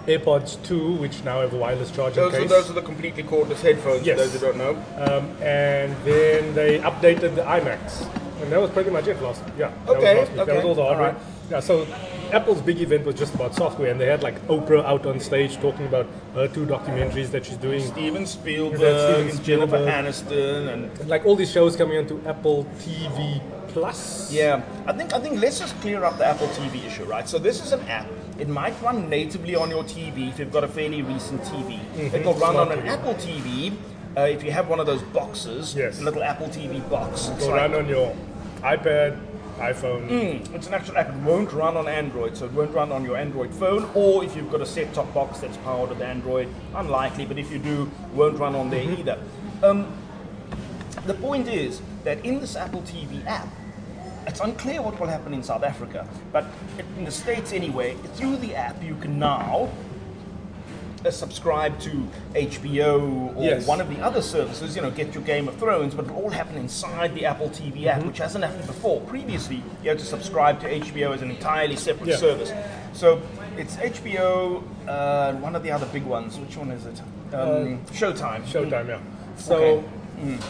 AirPods 0.07 0.63
2, 0.65 0.95
which 0.95 1.25
now 1.25 1.41
have 1.41 1.53
a 1.53 1.57
wireless 1.57 1.91
charging 1.91 2.23
those, 2.23 2.35
are, 2.35 2.45
those 2.47 2.71
are 2.71 2.75
the 2.75 2.83
completely 2.83 3.25
cordless 3.25 3.61
headphones. 3.61 4.07
Yes. 4.07 4.17
For 4.19 4.25
those 4.27 4.33
who 4.35 4.39
don't 4.47 4.57
know. 4.57 4.75
Um, 4.97 5.37
and 5.43 5.97
then 6.05 6.55
they 6.55 6.79
updated 6.79 7.35
the 7.35 7.43
iMacs. 7.43 8.07
And 8.41 8.53
that 8.53 8.61
was 8.61 8.71
pretty 8.71 8.91
much 8.91 9.07
it 9.09 9.21
last 9.21 9.43
Yeah. 9.59 9.73
that 9.87 9.97
Okay, 9.97 10.21
was 10.21 10.29
last 10.29 10.37
week. 10.37 10.37
That 10.37 10.47
was 10.47 10.57
okay, 10.59 10.69
all 10.69 10.75
the 10.77 10.85
hardware. 10.85 11.09
alright. 11.09 11.23
Yeah, 11.51 11.61
so 11.61 11.87
Apple's 12.33 12.61
big 12.61 12.81
event 12.81 13.07
was 13.07 13.15
just 13.15 13.35
about 13.35 13.55
software, 13.55 13.91
and 13.91 14.01
they 14.01 14.07
had 14.07 14.23
like 14.23 14.41
Oprah 14.49 14.85
out 14.85 15.07
on 15.07 15.21
stage 15.21 15.57
talking 15.59 15.87
about 15.87 16.07
her 16.35 16.49
two 16.49 16.67
documentaries 16.67 17.31
that 17.31 17.47
she's 17.47 17.57
doing. 17.57 17.81
Steven 17.83 18.27
Spielberg, 18.27 18.79
Steven 18.81 19.29
and 19.31 19.45
Jennifer 19.45 19.77
Aniston, 19.79 20.73
and 20.73 21.09
Like 21.09 21.25
all 21.25 21.37
these 21.37 21.51
shows 21.53 21.77
coming 21.77 21.99
onto 21.99 22.21
Apple 22.27 22.67
TV 22.81 23.41
Plus. 23.69 24.33
yeah, 24.33 24.63
I 24.87 24.93
think 24.93 25.13
I 25.15 25.21
think 25.21 25.39
let's 25.41 25.59
just 25.61 25.79
clear 25.83 26.03
up 26.05 26.19
the 26.19 26.27
Apple 26.27 26.49
TV 26.49 26.85
issue, 26.87 27.05
right? 27.05 27.29
So 27.29 27.39
this 27.39 27.65
is 27.65 27.73
an 27.73 27.81
app. 27.83 28.07
It 28.39 28.49
might 28.49 28.75
run 28.83 29.09
natively 29.09 29.55
on 29.55 29.71
your 29.71 29.85
TV 29.85 30.29
if 30.31 30.39
you've 30.39 30.53
got 30.53 30.65
a 30.65 30.69
fairly 30.69 31.03
recent 31.03 31.43
TV. 31.43 31.79
It'll 32.13 32.35
run 32.35 32.53
Smart 32.53 32.69
on 32.71 32.73
an 32.79 32.85
TV. 32.85 32.89
Apple 32.89 33.15
TV 33.15 33.73
uh, 34.17 34.23
if 34.23 34.43
you 34.43 34.51
have 34.51 34.69
one 34.69 34.81
of 34.81 34.87
those 34.87 35.03
boxes, 35.03 35.75
Yes. 35.77 36.01
a 36.01 36.03
little 36.05 36.23
Apple 36.25 36.49
TV 36.49 36.81
box. 36.91 37.29
Go 37.39 37.49
like- 37.51 37.55
run 37.71 37.75
on 37.75 37.87
your 37.89 38.17
iPad, 38.63 39.19
iPhone. 39.57 40.09
Mm, 40.09 40.55
it's 40.55 40.67
an 40.67 40.75
actual 40.75 40.97
app. 40.97 41.09
It 41.09 41.15
won't 41.17 41.53
run 41.53 41.77
on 41.77 41.89
Android, 41.89 42.37
so 42.37 42.47
it 42.47 42.53
won't 42.53 42.73
run 42.73 42.93
on 42.93 43.05
your 43.05 43.17
Android 43.17 43.53
phone, 43.55 43.89
or 43.95 44.25
if 44.25 44.37
you've 44.37 44.51
got 44.51 44.61
a 44.61 44.67
set-top 44.67 45.13
box 45.15 45.41
that's 45.41 45.57
powered 45.59 45.91
with 45.91 46.01
Android. 46.01 46.49
Unlikely, 46.75 47.25
but 47.27 47.39
if 47.39 47.51
you 47.51 47.59
do, 47.59 47.91
won't 48.13 48.39
run 48.39 48.55
on 48.55 48.71
there 48.71 48.83
either. 48.83 49.19
Um, 49.63 49.93
the 51.07 51.15
point 51.15 51.49
is 51.49 51.81
that 52.05 52.25
in 52.25 52.41
this 52.41 52.57
Apple 52.57 52.83
TV 52.83 53.25
app, 53.27 53.49
it's 54.27 54.41
unclear 54.41 54.83
what 54.83 54.99
will 54.99 55.07
happen 55.07 55.33
in 55.33 55.43
South 55.43 55.63
Africa, 55.63 56.09
but 56.33 56.47
in 56.99 57.05
the 57.05 57.11
States 57.11 57.53
anyway, 57.53 57.95
through 58.15 58.37
the 58.39 58.55
app 58.55 58.83
you 58.83 58.97
can 58.97 59.19
now 59.19 59.71
subscribe 61.13 61.79
to 61.81 61.91
HBO 62.35 63.33
or 63.37 63.43
Yes. 63.45 63.67
one 63.67 63.81
of 63.81 63.89
the 63.89 64.01
other 64.03 64.23
services, 64.23 64.77
you 64.77 64.83
know, 64.83 64.91
get 64.91 65.15
your 65.15 65.23
Game 65.23 65.49
of 65.49 65.57
Thrones, 65.57 65.95
but 65.95 66.05
it'll 66.07 66.17
all 66.17 66.31
happen 66.31 66.57
inside 66.57 67.15
the 67.15 67.27
Apple 67.27 67.49
TV 67.51 67.87
app, 67.87 67.99
Mm-hmm. 67.99 68.09
which 68.09 68.19
hasn't 68.19 68.45
happened 68.45 68.67
before. 68.67 69.01
Previously, 69.03 69.63
you 69.83 69.89
had 69.91 69.99
to 69.99 70.05
subscribe 70.05 70.61
to 70.61 70.67
HBO 70.69 71.13
as 71.13 71.23
an 71.23 71.31
entirely 71.31 71.77
separate 71.77 72.11
Yeah. 72.11 72.17
service. 72.17 72.53
So 72.93 73.21
it's 73.57 73.77
HBO, 73.79 74.63
uh, 74.89 75.33
one 75.35 75.55
of 75.57 75.63
the 75.63 75.71
other 75.71 75.87
big 75.87 76.05
ones. 76.05 76.39
Which 76.39 76.57
one 76.57 76.71
is 76.71 76.87
it? 76.87 77.01
Um, 77.35 77.81
Showtime. 77.93 78.45
Showtime, 78.45 78.89
yeah. 78.89 78.99
So, 79.37 79.57
Okay. 79.57 79.85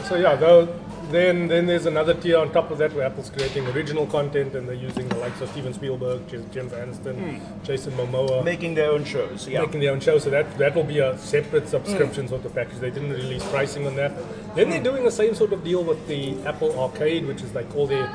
so 0.04 0.16
yeah, 0.16 0.36
though, 0.36 0.68
then 1.10 1.48
then 1.48 1.66
there's 1.66 1.86
another 1.86 2.14
tier 2.14 2.38
on 2.38 2.52
top 2.52 2.70
of 2.70 2.78
that 2.78 2.92
where 2.92 3.06
Apple's 3.06 3.30
creating 3.30 3.66
original 3.68 4.06
content 4.06 4.54
and 4.54 4.68
they're 4.68 4.74
using 4.74 5.08
the 5.08 5.16
likes 5.16 5.40
of 5.40 5.48
Steven 5.50 5.72
Spielberg, 5.72 6.28
Jennifer 6.28 6.76
Aniston, 6.76 7.16
hmm. 7.16 7.64
Jason 7.64 7.92
Momoa, 7.94 8.44
Making 8.44 8.74
their 8.74 8.90
own 8.90 9.04
shows. 9.04 9.48
Yeah. 9.48 9.60
making 9.60 9.80
their 9.80 9.92
own 9.92 10.00
shows. 10.00 10.24
So 10.24 10.30
that 10.30 10.58
that 10.58 10.74
will 10.74 10.84
be 10.84 10.98
a 10.98 11.16
separate 11.18 11.68
subscription 11.68 12.24
hmm. 12.24 12.30
sort 12.30 12.44
of 12.44 12.54
package. 12.54 12.78
They 12.78 12.90
didn't 12.90 13.12
release 13.12 13.44
pricing 13.48 13.86
on 13.86 13.96
that. 13.96 14.12
Then 14.54 14.70
they're 14.70 14.82
doing 14.82 15.04
the 15.04 15.10
same 15.10 15.34
sort 15.34 15.52
of 15.52 15.62
deal 15.64 15.84
with 15.84 16.06
the 16.08 16.36
Apple 16.44 16.78
Arcade, 16.78 17.26
which 17.26 17.42
is 17.42 17.54
like 17.54 17.74
all 17.76 17.86
their 17.86 18.08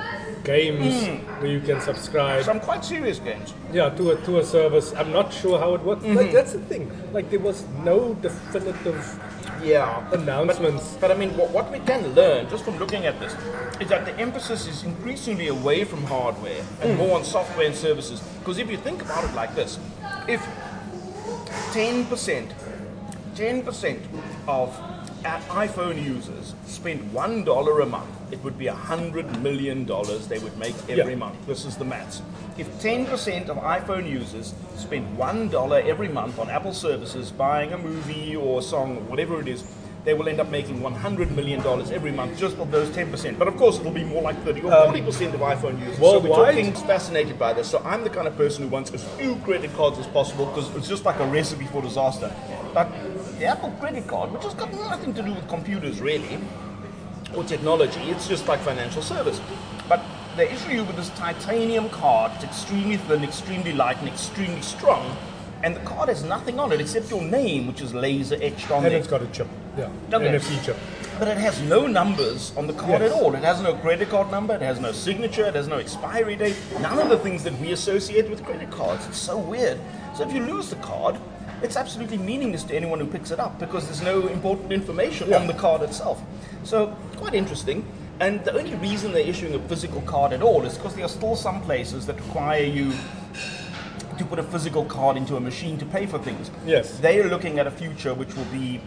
games 0.43 1.07
hmm. 1.07 1.41
where 1.41 1.51
you 1.51 1.61
can 1.61 1.81
subscribe. 1.81 2.43
Some 2.43 2.59
quite 2.59 2.83
serious 2.83 3.19
games. 3.19 3.53
Yeah, 3.71 3.89
to 3.89 4.11
a 4.11 4.15
to 4.25 4.39
a 4.39 4.45
service. 4.45 4.93
I'm 4.93 5.11
not 5.11 5.33
sure 5.33 5.59
how 5.59 5.75
it 5.75 5.81
works. 5.81 6.03
Mm-hmm. 6.03 6.17
Like 6.17 6.31
that's 6.31 6.53
the 6.53 6.61
thing. 6.61 6.91
Like 7.13 7.29
there 7.29 7.39
was 7.39 7.65
no 7.83 8.13
definitive 8.15 9.19
Yeah. 9.63 10.11
announcements. 10.11 10.97
But 10.99 11.11
I 11.11 11.15
mean, 11.15 11.35
what, 11.37 11.51
what 11.51 11.71
we 11.71 11.79
can 11.79 12.13
learn 12.13 12.49
just 12.49 12.63
from 12.65 12.77
looking 12.77 13.05
at 13.05 13.19
this 13.19 13.33
is 13.79 13.89
that 13.89 14.05
the 14.05 14.17
emphasis 14.19 14.67
is 14.67 14.83
increasingly 14.83 15.47
away 15.47 15.83
from 15.83 16.03
hardware 16.03 16.63
and 16.81 16.91
hmm. 16.91 16.97
more 16.97 17.17
on 17.17 17.23
software 17.23 17.67
and 17.67 17.75
services. 17.75 18.21
Because 18.39 18.57
if 18.57 18.69
you 18.69 18.77
think 18.77 19.01
about 19.01 19.23
it 19.23 19.33
like 19.35 19.55
this, 19.55 19.79
if 20.27 20.41
10%, 21.73 22.51
10% 23.35 23.99
of 24.47 24.90
iPhone 25.23 26.03
users 26.03 26.55
spent 26.65 27.13
$1 27.13 27.83
a 27.83 27.85
month, 27.85 28.09
it 28.31 28.43
would 28.43 28.57
be 28.57 28.67
a 28.67 28.73
$100 28.73 29.41
million 29.41 29.85
they 29.85 30.39
would 30.39 30.57
make 30.57 30.75
every 30.89 31.13
Yeah. 31.13 31.15
month. 31.15 31.35
This 31.45 31.65
is 31.65 31.75
the 31.77 31.85
maths. 31.85 32.21
If 32.57 32.67
10% 32.81 33.49
of 33.49 33.57
iPhone 33.57 34.09
users 34.09 34.53
spend 34.75 35.17
$1 35.17 35.81
every 35.87 36.07
month 36.09 36.39
on 36.39 36.49
Apple 36.49 36.73
services, 36.73 37.31
buying 37.31 37.73
a 37.73 37.77
movie 37.77 38.35
or 38.35 38.59
a 38.59 38.63
song 38.63 38.97
or 38.97 39.01
whatever 39.01 39.39
it 39.39 39.47
is, 39.47 39.63
they 40.03 40.15
will 40.15 40.27
end 40.27 40.39
up 40.39 40.49
making 40.49 40.81
$100 40.81 41.29
million 41.31 41.61
every 41.93 42.11
month 42.11 42.37
just 42.37 42.57
of 42.57 42.71
those 42.71 42.89
10%. 42.89 43.37
But 43.37 43.47
of 43.47 43.55
course, 43.57 43.79
it'll 43.79 43.91
be 43.91 44.03
more 44.03 44.23
like 44.23 44.41
30 44.43 44.61
or 44.61 44.71
40% 44.71 45.27
um, 45.27 45.33
of 45.35 45.41
iPhone 45.41 45.79
users. 45.79 45.99
Worldwide. 45.99 46.31
So 46.31 46.41
we're 46.41 46.45
talking 46.45 46.73
fascinated 46.87 47.37
by 47.37 47.53
this. 47.53 47.69
So 47.69 47.79
I'm 47.85 48.03
the 48.03 48.09
kind 48.09 48.27
of 48.27 48.35
person 48.35 48.63
who 48.63 48.69
wants 48.69 48.91
as 48.91 49.03
few 49.19 49.35
credit 49.37 49.71
cards 49.75 49.99
as 49.99 50.07
possible 50.07 50.47
because 50.47 50.75
it's 50.75 50.87
just 50.87 51.05
like 51.05 51.19
a 51.19 51.25
recipe 51.25 51.65
for 51.65 51.81
disaster. 51.83 52.33
But 52.73 52.91
the 53.41 53.47
Apple 53.47 53.71
credit 53.79 54.07
card, 54.07 54.31
which 54.31 54.43
has 54.43 54.53
got 54.53 54.71
nothing 54.71 55.15
to 55.15 55.23
do 55.23 55.33
with 55.33 55.47
computers 55.47 55.99
really, 55.99 56.37
or 57.35 57.43
technology, 57.43 57.99
it's 58.01 58.27
just 58.27 58.47
like 58.47 58.59
financial 58.59 59.01
service. 59.01 59.41
But 59.89 59.99
they 60.37 60.47
issue 60.51 60.69
you 60.73 60.83
with 60.83 60.95
this 60.95 61.09
titanium 61.09 61.89
card. 61.89 62.31
It's 62.35 62.43
extremely 62.43 62.97
thin, 62.97 63.23
extremely 63.23 63.73
light, 63.73 63.97
and 63.97 64.07
extremely 64.07 64.61
strong. 64.61 65.17
And 65.63 65.75
the 65.75 65.79
card 65.79 66.09
has 66.09 66.23
nothing 66.23 66.59
on 66.59 66.71
it 66.71 66.79
except 66.79 67.09
your 67.09 67.23
name, 67.23 67.65
which 67.65 67.81
is 67.81 67.95
laser 67.95 68.37
etched 68.39 68.69
on 68.69 68.83
And 68.85 68.93
there. 68.93 68.99
it's 68.99 69.07
got 69.07 69.23
a 69.23 69.27
chip. 69.27 69.47
Yeah. 69.75 69.89
Okay. 70.13 70.27
NFC 70.27 70.63
chip. 70.63 70.77
But 71.17 71.27
it 71.27 71.37
has 71.37 71.59
no 71.61 71.87
numbers 71.87 72.53
on 72.55 72.67
the 72.67 72.73
card 72.73 73.01
Yes. 73.01 73.11
at 73.11 73.17
all. 73.19 73.33
It 73.33 73.43
has 73.43 73.59
no 73.61 73.73
credit 73.73 74.09
card 74.09 74.29
number, 74.29 74.53
it 74.53 74.61
has 74.61 74.79
no 74.79 74.91
signature, 74.91 75.45
it 75.47 75.55
has 75.55 75.67
no 75.67 75.77
expiry 75.77 76.35
date. 76.35 76.57
None 76.79 76.99
of 76.99 77.09
the 77.09 77.17
things 77.17 77.43
that 77.43 77.59
we 77.59 77.71
associate 77.71 78.29
with 78.29 78.43
credit 78.43 78.69
cards. 78.69 79.03
It's 79.07 79.17
so 79.17 79.37
weird. 79.37 79.79
So 80.15 80.27
if 80.27 80.31
you 80.33 80.43
lose 80.45 80.69
the 80.69 80.75
card, 80.77 81.17
it's 81.61 81.75
absolutely 81.75 82.17
meaningless 82.17 82.63
to 82.65 82.75
anyone 82.75 82.99
who 82.99 83.05
picks 83.05 83.31
it 83.31 83.39
up 83.39 83.59
because 83.59 83.85
there's 83.85 84.01
no 84.01 84.27
important 84.27 84.71
information 84.71 85.33
on 85.33 85.47
the 85.47 85.53
card 85.53 85.81
itself. 85.81 86.21
So 86.63 86.95
quite 87.17 87.33
interesting. 87.33 87.85
And 88.19 88.43
the 88.45 88.55
only 88.55 88.75
reason 88.75 89.13
they're 89.13 89.27
issuing 89.27 89.55
a 89.55 89.59
physical 89.67 90.01
card 90.01 90.31
at 90.31 90.41
all 90.43 90.63
is 90.65 90.75
because 90.75 90.95
there 90.95 91.05
are 91.05 91.09
still 91.09 91.35
some 91.35 91.61
places 91.61 92.05
that 92.05 92.17
require 92.17 92.63
you 92.63 92.93
to 94.17 94.25
put 94.25 94.37
a 94.37 94.43
physical 94.43 94.85
card 94.85 95.17
into 95.17 95.35
a 95.37 95.39
machine 95.39 95.77
to 95.79 95.85
pay 95.85 96.05
for 96.05 96.19
things. 96.19 96.51
Yes. 96.65 96.99
They 96.99 97.19
are 97.19 97.27
looking 97.27 97.57
at 97.57 97.65
a 97.65 97.71
future 97.71 98.13
which 98.13 98.35
will 98.35 98.45
be 98.45 98.79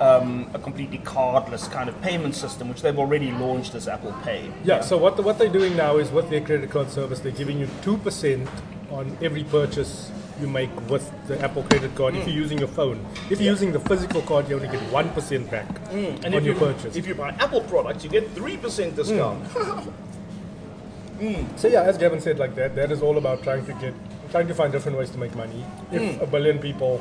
um, 0.00 0.50
a 0.52 0.58
completely 0.58 0.98
cardless 0.98 1.70
kind 1.70 1.88
of 1.88 2.00
payment 2.02 2.34
system, 2.34 2.68
which 2.68 2.82
they've 2.82 2.98
already 2.98 3.30
launched 3.32 3.74
as 3.74 3.88
Apple 3.88 4.14
Pay. 4.24 4.50
Yeah, 4.64 4.80
so 4.80 4.98
what, 4.98 5.22
what 5.22 5.38
they're 5.38 5.48
doing 5.48 5.76
now 5.76 5.96
is 5.96 6.10
with 6.10 6.28
their 6.28 6.40
credit 6.40 6.70
card 6.70 6.90
service, 6.90 7.20
they're 7.20 7.32
giving 7.32 7.58
you 7.58 7.66
2% 7.82 8.46
on 8.90 9.16
every 9.22 9.44
purchase 9.44 10.10
you 10.42 10.48
make 10.48 10.70
with 10.90 11.08
the 11.28 11.40
Apple 11.40 11.62
credit 11.62 11.94
card 11.94 12.14
if 12.16 12.26
you're 12.26 12.36
using 12.36 12.58
your 12.58 12.68
phone. 12.68 12.98
If 13.30 13.40
you're 13.40 13.52
using 13.52 13.72
the 13.72 13.80
physical 13.80 14.20
card, 14.22 14.48
you 14.48 14.56
only 14.56 14.68
get 14.68 14.80
1% 14.90 15.50
back 15.50 15.68
mm. 15.90 16.24
And 16.24 16.34
on 16.34 16.44
your 16.44 16.54
you, 16.54 16.60
purchase. 16.60 16.96
if 16.96 17.06
you 17.06 17.14
buy 17.14 17.30
Apple 17.38 17.62
products, 17.62 18.04
you 18.04 18.10
get 18.10 18.34
3% 18.34 18.58
mm. 18.58 18.96
discount. 18.96 19.42
Mm. 21.22 21.46
So 21.56 21.68
yeah, 21.68 21.82
as 21.82 21.96
Gavin 21.98 22.20
said, 22.20 22.40
like 22.40 22.56
that, 22.56 22.74
that 22.74 22.90
is 22.90 23.00
all 23.00 23.16
about 23.16 23.44
trying 23.44 23.64
to 23.66 23.72
get, 23.74 23.94
trying 24.32 24.48
to 24.48 24.54
find 24.54 24.72
different 24.72 24.98
ways 24.98 25.08
to 25.10 25.18
make 25.18 25.32
money. 25.36 25.64
If 25.92 26.16
Hmm. 26.16 26.20
a 26.20 26.26
billion 26.26 26.58
people 26.58 27.00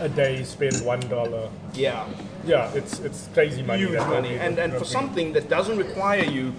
a 0.00 0.08
day 0.08 0.42
spend 0.44 0.80
one 0.80 1.00
dollar, 1.00 1.50
Yeah, 1.74 2.06
yeah, 2.46 2.70
it's 2.74 3.00
it's 3.00 3.28
crazy 3.34 3.62
money. 3.62 3.82
huge 3.82 3.98
money. 3.98 4.38
And, 4.38 4.58
and 4.58 4.72
for 4.72 4.86
something 4.86 5.34
that 5.34 5.50
doesn't 5.50 5.76
require 5.76 6.24
you 6.24 6.54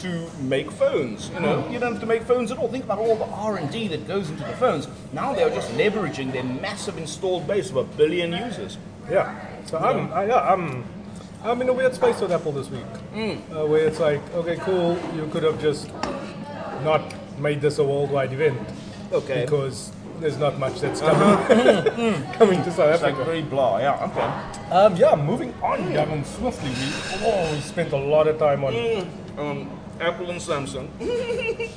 to 0.00 0.30
make 0.40 0.70
phones, 0.70 1.30
you 1.30 1.40
know, 1.40 1.68
you 1.70 1.78
don't 1.78 1.92
have 1.92 2.00
to 2.00 2.06
make 2.06 2.22
phones 2.22 2.50
at 2.50 2.58
all. 2.58 2.68
Think 2.68 2.84
about 2.84 2.98
all 2.98 3.16
the 3.16 3.26
R&D 3.26 3.88
that 3.88 4.06
goes 4.08 4.28
into 4.30 4.42
the 4.44 4.52
phones. 4.54 4.88
Now 5.12 5.34
they're 5.34 5.50
just 5.50 5.70
leveraging 5.72 6.32
their 6.32 6.44
massive 6.44 6.98
installed 6.98 7.46
base 7.46 7.70
of 7.70 7.76
a 7.76 7.84
billion 7.84 8.32
users. 8.32 8.78
Yeah. 9.10 9.34
So 9.66 9.78
I'm, 9.78 10.12
I, 10.12 10.26
yeah, 10.26 10.40
I'm, 10.40 10.84
I'm 11.44 11.60
in 11.62 11.68
a 11.68 11.72
weird 11.72 11.94
space 11.94 12.20
with 12.20 12.32
Apple 12.32 12.52
this 12.52 12.68
week, 12.70 12.84
Hmm. 13.14 13.54
uh, 13.56 13.66
where 13.66 13.86
it's 13.86 13.98
like, 14.00 14.20
okay, 14.34 14.56
cool, 14.56 14.98
you 15.14 15.26
could 15.32 15.42
have 15.42 15.60
just 15.60 15.90
not 16.84 17.02
made 17.38 17.60
this 17.60 17.78
a 17.78 17.84
worldwide 17.84 18.32
event 18.32 18.58
Okay. 19.12 19.42
because 19.44 19.92
there's 20.20 20.36
not 20.38 20.58
much 20.58 20.80
that's 20.80 21.00
coming 21.00 22.22
coming 22.34 22.62
to 22.62 22.70
South 22.70 22.78
Uh-huh. 22.80 22.92
It's 22.92 23.02
like 23.02 23.12
Africa. 23.14 23.24
very 23.24 23.42
blah, 23.42 23.78
yeah, 23.78 24.04
okay. 24.08 24.74
Um, 24.74 24.96
yeah, 24.96 25.14
moving 25.16 25.52
on, 25.62 25.90
Gavin, 25.92 26.24
swiftly. 26.24 26.68
We, 26.70 27.26
oh, 27.26 27.52
we 27.52 27.60
spent 27.60 27.92
a 27.92 27.96
lot 27.96 28.28
of 28.28 28.38
time 28.38 28.62
on. 28.64 28.74
um, 29.38 29.79
Apple 30.00 30.30
and 30.30 30.40
Samsung. 30.40 30.88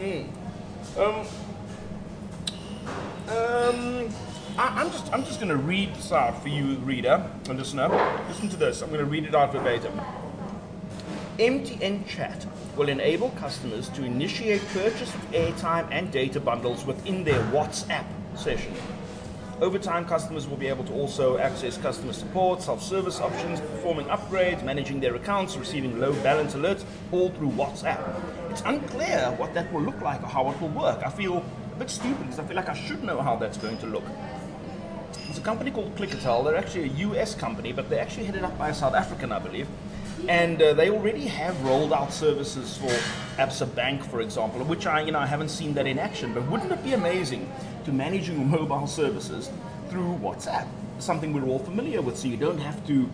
Mm. 0.00 0.28
Um, 0.98 1.20
um, 3.28 4.08
I, 4.58 4.82
I'm 4.82 4.90
just 4.90 5.12
I'm 5.12 5.24
just 5.24 5.38
going 5.38 5.50
to 5.50 5.56
read 5.56 5.94
this 5.94 6.10
out 6.10 6.42
for 6.42 6.48
you, 6.48 6.74
reader 6.78 7.24
and 7.48 7.56
listener. 7.56 7.88
Listen 8.28 8.48
to 8.48 8.56
this. 8.56 8.82
I'm 8.82 8.88
going 8.88 8.98
to 8.98 9.06
read 9.06 9.24
it 9.24 9.36
out 9.36 9.52
verbatim. 9.52 9.98
MTN 11.38 12.06
Chat 12.08 12.44
will 12.76 12.88
enable 12.88 13.30
customers 13.30 13.88
to 13.90 14.04
initiate 14.04 14.66
purchase 14.68 15.14
of 15.14 15.30
airtime 15.30 15.86
and 15.92 16.10
data 16.10 16.40
bundles 16.40 16.84
within 16.84 17.22
their 17.22 17.40
WhatsApp 17.52 18.04
session. 18.36 18.74
Over 19.60 19.78
time, 19.78 20.04
customers 20.04 20.48
will 20.48 20.56
be 20.56 20.66
able 20.66 20.82
to 20.84 20.92
also 20.94 21.38
access 21.38 21.78
customer 21.78 22.12
support, 22.12 22.60
self-service 22.60 23.20
options, 23.20 23.60
performing 23.60 24.06
upgrades, 24.06 24.64
managing 24.64 24.98
their 24.98 25.14
accounts, 25.14 25.56
receiving 25.56 26.00
low 26.00 26.12
balance 26.24 26.54
alerts, 26.54 26.84
all 27.12 27.30
through 27.30 27.50
WhatsApp. 27.50 28.02
It's 28.50 28.62
unclear 28.62 29.32
what 29.38 29.54
that 29.54 29.72
will 29.72 29.82
look 29.82 30.00
like 30.00 30.20
or 30.22 30.26
how 30.26 30.50
it 30.50 30.60
will 30.60 30.70
work. 30.70 31.02
I 31.04 31.10
feel 31.10 31.44
a 31.72 31.78
bit 31.78 31.88
stupid 31.88 32.18
because 32.18 32.40
I 32.40 32.44
feel 32.44 32.56
like 32.56 32.68
I 32.68 32.74
should 32.74 33.04
know 33.04 33.22
how 33.22 33.36
that's 33.36 33.56
going 33.56 33.78
to 33.78 33.86
look. 33.86 34.04
There's 35.26 35.38
a 35.38 35.42
company 35.42 35.70
called 35.70 35.94
Clickatell. 35.94 36.44
They're 36.44 36.56
actually 36.56 36.84
a 36.84 37.08
US 37.08 37.36
company, 37.36 37.72
but 37.72 37.88
they're 37.88 38.02
actually 38.02 38.24
headed 38.24 38.42
up 38.42 38.58
by 38.58 38.70
a 38.70 38.74
South 38.74 38.94
African, 38.94 39.30
I 39.30 39.38
believe. 39.38 39.68
And 40.28 40.60
uh, 40.60 40.74
they 40.74 40.90
already 40.90 41.26
have 41.26 41.60
rolled 41.64 41.92
out 41.92 42.12
services 42.12 42.76
for 42.76 42.88
Absa 43.40 43.72
Bank, 43.74 44.04
for 44.04 44.20
example, 44.20 44.64
which 44.64 44.86
I, 44.86 45.02
you 45.02 45.12
know, 45.12 45.18
I 45.18 45.26
haven't 45.26 45.50
seen 45.50 45.74
that 45.74 45.86
in 45.86 45.98
action. 45.98 46.32
But 46.34 46.50
wouldn't 46.50 46.72
it 46.72 46.82
be 46.82 46.94
amazing 46.94 47.50
to 47.84 47.92
managing 47.92 48.48
mobile 48.50 48.86
services 48.86 49.50
through 49.88 50.18
WhatsApp? 50.22 50.66
Something 50.98 51.32
we're 51.32 51.44
all 51.44 51.58
familiar 51.58 52.00
with, 52.02 52.16
so 52.16 52.28
you 52.28 52.36
don't 52.36 52.58
have 52.58 52.86
to 52.86 53.08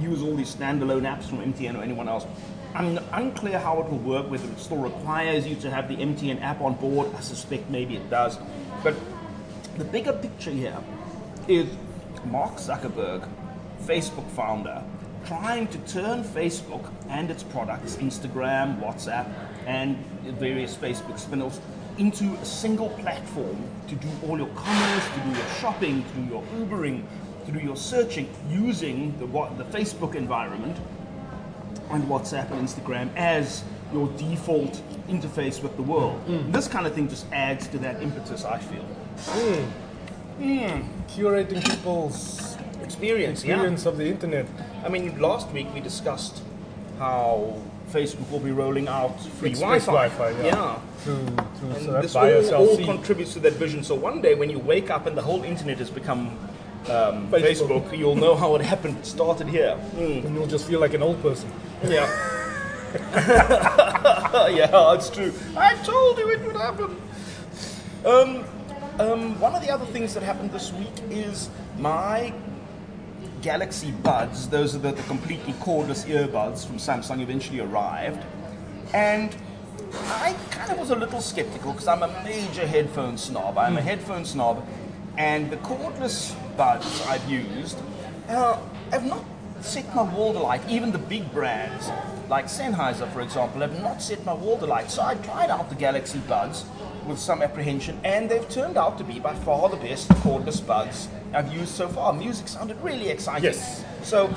use 0.00 0.22
all 0.22 0.34
these 0.34 0.54
standalone 0.54 1.02
apps 1.02 1.24
from 1.24 1.38
MTN 1.38 1.78
or 1.78 1.82
anyone 1.82 2.08
else. 2.08 2.26
I'm 2.74 2.98
unclear 3.12 3.58
how 3.58 3.80
it 3.80 3.90
will 3.90 3.98
work, 3.98 4.30
whether 4.30 4.48
it 4.48 4.58
still 4.58 4.78
requires 4.78 5.46
you 5.46 5.56
to 5.56 5.70
have 5.70 5.88
the 5.88 5.96
MTN 5.96 6.40
app 6.40 6.60
on 6.62 6.74
board. 6.74 7.14
I 7.14 7.20
suspect 7.20 7.68
maybe 7.68 7.96
it 7.96 8.08
does. 8.08 8.38
But 8.82 8.94
the 9.76 9.84
bigger 9.84 10.12
picture 10.12 10.50
here 10.50 10.78
is 11.48 11.68
Mark 12.24 12.54
Zuckerberg, 12.54 13.28
Facebook 13.82 14.28
founder, 14.30 14.82
trying 15.26 15.68
to 15.68 15.78
turn 15.80 16.24
Facebook 16.24 16.90
and 17.08 17.30
its 17.30 17.42
products, 17.42 17.96
Instagram, 17.96 18.80
WhatsApp, 18.80 19.30
and 19.66 19.96
various 20.38 20.74
Facebook 20.74 21.18
spin 21.18 21.42
offs, 21.42 21.60
into 21.98 22.34
a 22.34 22.44
single 22.44 22.88
platform 22.90 23.56
to 23.88 23.94
do 23.94 24.08
all 24.26 24.38
your 24.38 24.48
commerce, 24.48 25.08
to 25.14 25.20
do 25.20 25.30
your 25.30 25.48
shopping, 25.60 26.04
to 26.04 26.10
do 26.14 26.24
your 26.30 26.42
Ubering, 26.56 27.04
to 27.46 27.52
do 27.52 27.58
your 27.58 27.76
searching 27.76 28.28
using 28.48 29.16
the, 29.18 29.26
what, 29.26 29.58
the 29.58 29.64
Facebook 29.64 30.14
environment 30.14 30.76
and 31.90 32.04
WhatsApp 32.04 32.50
and 32.50 32.66
Instagram 32.66 33.14
as 33.16 33.64
your 33.92 34.08
default 34.16 34.80
interface 35.08 35.62
with 35.62 35.76
the 35.76 35.82
world. 35.82 36.24
Mm. 36.26 36.52
This 36.52 36.68
kind 36.68 36.86
of 36.86 36.94
thing 36.94 37.08
just 37.08 37.26
adds 37.32 37.66
to 37.68 37.78
that 37.78 38.02
impetus, 38.02 38.44
I 38.44 38.58
feel. 38.58 38.86
Mm. 39.16 39.68
Mm. 40.40 40.88
Curating 41.08 41.68
people's 41.68 42.56
Experience, 42.82 43.44
yeah. 43.44 43.54
experience 43.54 43.86
of 43.86 43.96
the 43.96 44.06
internet. 44.06 44.46
I 44.84 44.88
mean, 44.88 45.18
last 45.20 45.50
week 45.50 45.72
we 45.72 45.80
discussed 45.80 46.42
how 46.98 47.60
Facebook 47.92 48.30
will 48.30 48.40
be 48.40 48.50
rolling 48.50 48.88
out 48.88 49.20
free 49.38 49.54
Wi-Fi. 49.54 50.08
Wi-Fi, 50.08 50.30
yeah. 50.46 50.78
Through, 50.98 51.26
through 51.26 51.70
And 51.70 52.10
so 52.10 52.32
this 52.32 52.52
all, 52.52 52.68
all 52.68 52.76
contributes 52.84 53.34
to 53.34 53.40
that 53.40 53.52
vision. 53.54 53.84
So 53.84 53.94
one 53.94 54.22
day 54.22 54.34
when 54.34 54.48
you 54.50 54.58
wake 54.58 54.90
up 54.90 55.06
and 55.06 55.16
the 55.16 55.22
whole 55.22 55.42
internet 55.44 55.78
has 55.78 55.90
become 55.90 56.38
um, 56.88 57.28
Facebook. 57.28 57.90
Facebook. 57.90 57.98
you'll 57.98 58.16
know 58.16 58.34
how 58.34 58.54
it 58.56 58.62
happened. 58.62 58.98
It 58.98 59.06
started 59.06 59.48
here. 59.48 59.78
and 59.96 60.34
you'll 60.34 60.46
just 60.46 60.66
feel 60.66 60.80
like 60.80 60.94
an 60.94 61.02
old 61.02 61.20
person. 61.22 61.52
Yeah. 61.84 62.08
yeah, 64.50 64.94
it's 64.94 65.08
true. 65.10 65.32
I 65.56 65.74
told 65.76 66.18
you 66.18 66.30
it 66.30 66.40
would 66.44 66.56
happen. 66.56 66.96
Um, 68.04 68.44
um, 68.98 69.40
one 69.40 69.54
of 69.54 69.62
the 69.62 69.70
other 69.70 69.86
things 69.86 70.12
that 70.14 70.22
happened 70.22 70.50
this 70.52 70.72
week 70.72 70.92
is 71.08 71.48
my 71.78 72.34
Galaxy 73.42 73.90
Buds, 73.90 74.48
those 74.48 74.76
are 74.76 74.78
the, 74.78 74.92
the 74.92 75.02
completely 75.02 75.52
cordless 75.54 76.06
earbuds 76.06 76.64
from 76.64 76.76
Samsung, 76.76 77.20
eventually 77.20 77.58
arrived. 77.58 78.24
And 78.94 79.34
I 79.92 80.36
kind 80.50 80.70
of 80.70 80.78
was 80.78 80.90
a 80.90 80.96
little 80.96 81.20
skeptical 81.20 81.72
because 81.72 81.88
I'm 81.88 82.04
a 82.04 82.22
major 82.22 82.64
headphone 82.66 83.18
snob. 83.18 83.58
I'm 83.58 83.76
a 83.76 83.82
headphone 83.82 84.24
snob. 84.24 84.64
And 85.18 85.50
the 85.50 85.56
cordless 85.58 86.34
buds 86.56 87.02
I've 87.06 87.28
used 87.28 87.78
uh, 88.28 88.58
have 88.92 89.04
not 89.04 89.24
set 89.60 89.92
my 89.94 90.02
wall 90.02 90.36
alight. 90.36 90.62
Even 90.68 90.92
the 90.92 90.98
big 90.98 91.30
brands, 91.32 91.90
like 92.28 92.46
Sennheiser, 92.46 93.12
for 93.12 93.22
example, 93.22 93.60
have 93.60 93.82
not 93.82 94.00
set 94.00 94.24
my 94.24 94.34
wall 94.34 94.62
alight. 94.64 94.88
So 94.90 95.02
I 95.02 95.16
tried 95.16 95.50
out 95.50 95.68
the 95.68 95.74
Galaxy 95.74 96.20
Buds 96.20 96.64
with 97.06 97.18
some 97.18 97.42
apprehension, 97.42 98.00
and 98.04 98.30
they've 98.30 98.48
turned 98.48 98.76
out 98.76 98.98
to 98.98 99.04
be 99.04 99.18
by 99.18 99.34
far 99.34 99.68
the 99.68 99.76
best 99.76 100.08
cordless 100.08 100.64
buds 100.64 101.08
I've 101.34 101.52
used 101.52 101.74
so 101.74 101.88
far. 101.88 102.12
Music 102.12 102.48
sounded 102.48 102.80
really 102.82 103.08
exciting. 103.08 103.44
Yes. 103.44 103.84
So, 104.02 104.32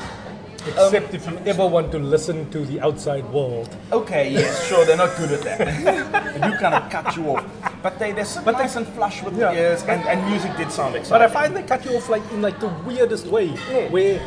Except 0.67 1.13
if 1.13 1.27
you 1.29 1.37
ever 1.45 1.67
want 1.67 1.91
to 1.91 1.99
listen 1.99 2.49
to 2.49 2.65
the 2.65 2.81
outside 2.81 3.23
world. 3.31 3.69
okay, 3.91 4.31
yes, 4.31 4.65
sure, 4.67 4.83
they're 4.83 4.97
not 4.97 5.15
good 5.15 5.31
at 5.33 5.41
that. 5.41 5.59
they 6.33 6.49
do 6.49 6.57
kind 6.57 6.73
of 6.73 6.89
cut 6.89 7.15
you 7.15 7.29
off. 7.35 7.45
But 7.83 7.99
they, 7.99 8.13
they're 8.13 8.25
so 8.25 8.41
nice 8.41 8.75
and 8.75 8.87
flush 8.87 9.21
with 9.21 9.37
Yeah. 9.37 9.53
the 9.53 9.59
ears, 9.61 9.83
and, 9.83 10.01
and 10.07 10.27
music 10.27 10.57
did 10.57 10.71
sound 10.71 10.95
exciting. 10.95 11.19
But 11.19 11.21
I 11.21 11.27
find 11.31 11.55
they 11.55 11.61
cut 11.61 11.85
you 11.85 11.95
off 11.95 12.09
like 12.09 12.23
in 12.31 12.41
like 12.41 12.59
the 12.59 12.69
weirdest 12.83 13.27
way, 13.27 13.49
where 13.89 14.19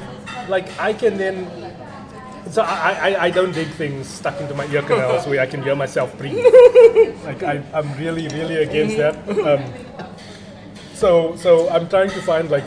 like 0.48 0.68
I 0.78 0.92
can 0.92 1.16
then. 1.18 1.50
So 2.52 2.62
I, 2.62 2.92
I, 3.10 3.24
I 3.24 3.30
don't 3.30 3.52
dig 3.52 3.68
things 3.70 4.06
stuck 4.08 4.40
into 4.40 4.54
my 4.54 4.64
ear 4.66 4.82
canals 4.82 5.26
where 5.26 5.40
I 5.40 5.46
can 5.46 5.60
hear 5.62 5.74
myself 5.74 6.16
breathe. 6.16 6.36
like 7.24 7.42
I, 7.42 7.62
I'm 7.74 7.92
really 7.98 8.28
really 8.28 8.62
against 8.62 8.96
that. 8.96 9.16
Um, 9.28 9.64
so 10.98 11.36
so 11.36 11.68
I'm 11.70 11.88
trying 11.88 12.10
to 12.10 12.22
find 12.22 12.50
like 12.50 12.64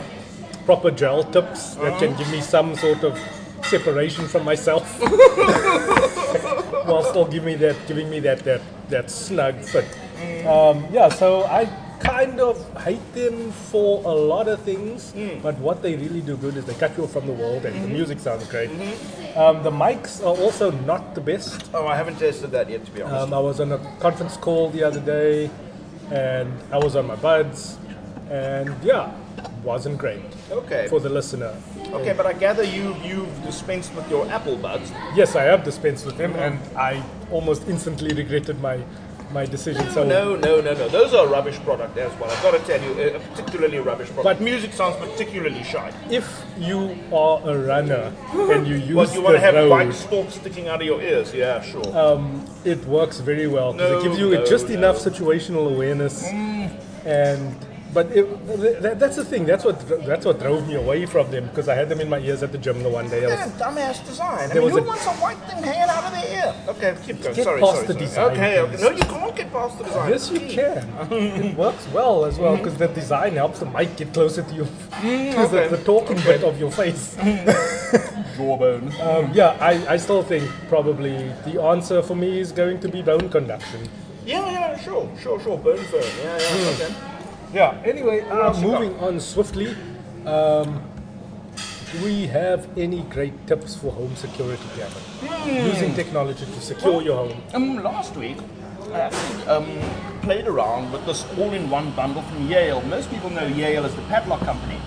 proper 0.64 0.90
gel 0.90 1.24
tips 1.24 1.74
that 1.76 1.98
can 1.98 2.16
give 2.16 2.30
me 2.30 2.40
some 2.40 2.76
sort 2.76 3.04
of 3.04 3.18
separation 3.64 4.26
from 4.26 4.44
myself. 4.44 4.86
while 6.84 7.04
still 7.04 7.24
giving 7.24 7.46
me 7.46 7.54
that 7.56 7.76
giving 7.86 8.10
me 8.10 8.20
that 8.20 8.40
that 8.40 8.60
that 8.88 9.10
snug 9.10 9.56
fit. 9.62 9.86
Um, 10.46 10.86
yeah, 10.92 11.08
so 11.08 11.44
I 11.44 11.66
kind 12.00 12.40
of 12.40 12.56
hate 12.82 13.14
them 13.14 13.52
for 13.52 14.02
a 14.04 14.14
lot 14.14 14.48
of 14.48 14.60
things, 14.62 15.14
but 15.42 15.56
what 15.58 15.82
they 15.82 15.96
really 15.96 16.20
do 16.20 16.36
good 16.36 16.56
is 16.56 16.64
they 16.64 16.74
cut 16.74 16.96
you 16.96 17.04
off 17.04 17.12
from 17.12 17.26
the 17.26 17.32
world, 17.32 17.64
and 17.64 17.84
the 17.84 17.88
music 17.88 18.18
sounds 18.20 18.46
great. 18.48 18.70
Um, 19.36 19.62
the 19.62 19.70
mics 19.70 20.20
are 20.20 20.36
also 20.36 20.70
not 20.70 21.14
the 21.14 21.20
best. 21.20 21.70
Oh, 21.72 21.86
I 21.86 21.96
haven't 21.96 22.18
tested 22.18 22.50
that 22.50 22.68
yet, 22.68 22.84
to 22.84 22.90
be 22.90 23.02
honest. 23.02 23.22
Um, 23.22 23.34
I 23.34 23.38
was 23.38 23.60
on 23.60 23.72
a 23.72 23.78
conference 24.00 24.36
call 24.36 24.70
the 24.70 24.82
other 24.82 25.00
day, 25.00 25.50
and 26.10 26.52
I 26.72 26.78
was 26.78 26.96
on 26.96 27.06
my 27.06 27.16
buds, 27.16 27.78
and 28.32 28.74
yeah, 28.82 29.12
wasn't 29.62 29.98
great 29.98 30.22
okay. 30.50 30.86
for 30.88 31.00
the 31.00 31.08
listener. 31.08 31.54
Okay, 31.92 32.14
but 32.16 32.24
I 32.24 32.32
gather 32.32 32.64
you 32.64 32.96
you've 33.04 33.42
dispensed 33.44 33.94
with 33.94 34.08
your 34.10 34.26
Apple 34.30 34.56
Buds. 34.56 34.90
Yes, 35.14 35.36
I 35.36 35.42
have 35.42 35.64
dispensed 35.64 36.06
with 36.06 36.16
them, 36.16 36.34
and 36.36 36.58
I 36.76 37.02
almost 37.30 37.68
instantly 37.68 38.14
regretted 38.14 38.60
my 38.60 38.80
my 39.32 39.46
decision. 39.46 39.88
So 39.90 40.04
No, 40.04 40.36
no, 40.36 40.60
no, 40.60 40.74
no. 40.74 40.88
Those 40.88 41.14
are 41.14 41.26
a 41.26 41.28
rubbish 41.28 41.58
product 41.60 41.96
as 41.96 42.12
well. 42.20 42.30
I've 42.30 42.42
got 42.42 42.50
to 42.52 42.58
tell 42.66 42.82
you, 42.82 42.92
uh, 43.02 43.16
a 43.16 43.20
particularly 43.20 43.78
rubbish 43.78 44.08
product. 44.08 44.24
But- 44.24 44.40
music 44.42 44.74
sounds 44.74 44.96
particularly 44.96 45.62
shy. 45.62 45.90
if 46.10 46.26
you 46.58 46.98
are 47.12 47.40
a 47.48 47.58
runner 47.58 48.12
and 48.34 48.66
you 48.66 48.76
use 48.76 48.94
What 48.94 49.14
you 49.14 49.22
want 49.22 49.34
the 49.34 49.40
to 49.40 49.46
have 49.46 49.54
road, 49.54 49.70
bike 49.70 49.92
stalks 49.92 50.34
sticking 50.34 50.68
out 50.68 50.80
of 50.82 50.86
your 50.86 51.00
ears? 51.00 51.32
Yeah, 51.34 51.62
sure. 51.62 51.96
Um, 51.96 52.44
it 52.64 52.84
works 52.84 53.20
very 53.20 53.46
well 53.46 53.72
because 53.72 53.90
No, 53.90 53.98
it 53.98 54.02
gives 54.02 54.18
you 54.18 54.30
no, 54.34 54.44
just 54.44 54.68
no. 54.68 54.74
enough 54.74 54.96
situational 54.98 55.64
awareness, 55.74 56.28
mm. 56.28 56.70
and 57.06 57.56
but 57.92 58.06
it, 58.10 58.82
that, 58.82 58.98
that's 58.98 59.16
the 59.16 59.24
thing. 59.24 59.44
That's 59.44 59.64
what 59.64 59.78
that's 60.06 60.24
what 60.24 60.38
drove 60.38 60.66
me 60.66 60.76
away 60.76 61.04
from 61.06 61.30
them 61.30 61.48
because 61.48 61.68
I 61.68 61.74
had 61.74 61.88
them 61.88 62.00
in 62.00 62.08
my 62.08 62.18
ears 62.18 62.42
at 62.42 62.50
the 62.52 62.58
gym 62.58 62.82
the 62.82 62.88
one 62.88 63.08
day. 63.08 63.26
Was, 63.26 63.38
dumbass 63.52 64.04
design. 64.06 64.50
I 64.50 64.54
mean, 64.54 64.70
who 64.70 64.78
a- 64.78 64.82
wants 64.82 65.06
a 65.06 65.10
white 65.12 65.36
thing 65.38 65.62
hanging 65.62 65.90
out 65.90 66.04
of 66.04 66.12
their 66.12 66.28
ear? 66.32 66.54
Okay, 66.68 66.96
keep 67.04 67.22
going. 67.22 67.34
Get 67.34 67.44
sorry, 67.44 67.60
past 67.60 67.74
sorry, 67.74 67.86
the 67.86 67.92
sorry. 67.92 68.06
design, 68.06 68.30
Okay, 68.32 68.60
okay. 68.60 68.82
No, 68.82 68.90
you 68.90 69.04
can't 69.04 69.36
get 69.36 69.52
past 69.52 69.78
the 69.78 69.84
design. 69.84 70.10
yes, 70.10 70.30
you 70.30 70.40
can. 70.40 71.12
it 71.12 71.56
works 71.56 71.86
well 71.88 72.24
as 72.24 72.38
well 72.38 72.56
because 72.56 72.76
the 72.76 72.88
design 72.88 73.34
helps 73.34 73.58
the 73.58 73.66
mic 73.66 73.96
get 73.96 74.12
closer 74.14 74.42
to 74.42 74.54
you. 74.54 74.64
Because 74.64 75.52
okay. 75.54 75.68
the, 75.68 75.76
the 75.76 75.84
talking 75.84 76.16
bit 76.16 76.42
of 76.44 76.58
your 76.58 76.70
face. 76.70 77.16
Jawbone. 78.36 78.90
Um, 79.00 79.30
yeah, 79.34 79.56
I, 79.60 79.94
I 79.94 79.96
still 79.98 80.22
think 80.22 80.48
probably 80.68 81.32
the 81.44 81.60
answer 81.60 82.02
for 82.02 82.16
me 82.16 82.40
is 82.40 82.52
going 82.52 82.80
to 82.80 82.88
be 82.88 83.02
bone 83.02 83.28
conduction. 83.28 83.88
Yeah, 84.24 84.50
yeah, 84.50 84.78
sure, 84.78 85.10
sure, 85.20 85.40
sure. 85.40 85.58
Bone 85.58 85.84
firm. 85.84 86.02
Yeah, 86.22 86.38
yeah. 86.38 86.86
Okay. 86.86 87.11
Yeah. 87.52 87.80
Anyway, 87.84 88.20
uh, 88.22 88.38
else 88.38 88.60
you 88.60 88.70
got? 88.70 88.80
moving 88.80 88.98
on 89.00 89.20
swiftly. 89.20 89.76
Um, 90.26 90.82
do 91.92 92.02
we 92.02 92.26
have 92.26 92.66
any 92.78 93.02
great 93.02 93.46
tips 93.46 93.76
for 93.76 93.92
home 93.92 94.16
security, 94.16 94.62
Gavin? 94.76 95.66
Using 95.66 95.94
technology 95.94 96.46
to 96.46 96.60
secure 96.60 97.02
your 97.02 97.28
home. 97.28 97.42
Um, 97.52 97.82
last 97.82 98.16
week, 98.16 98.38
I 98.92 99.00
actually 99.00 99.44
um, 99.44 100.20
played 100.22 100.46
around 100.46 100.90
with 100.90 101.04
this 101.04 101.26
all-in-one 101.36 101.90
bundle 101.90 102.22
from 102.22 102.48
Yale. 102.48 102.80
Most 102.82 103.10
people 103.10 103.28
know 103.28 103.46
Yale 103.46 103.84
as 103.84 103.94
the 103.94 104.02
padlock 104.02 104.40
company. 104.40 104.80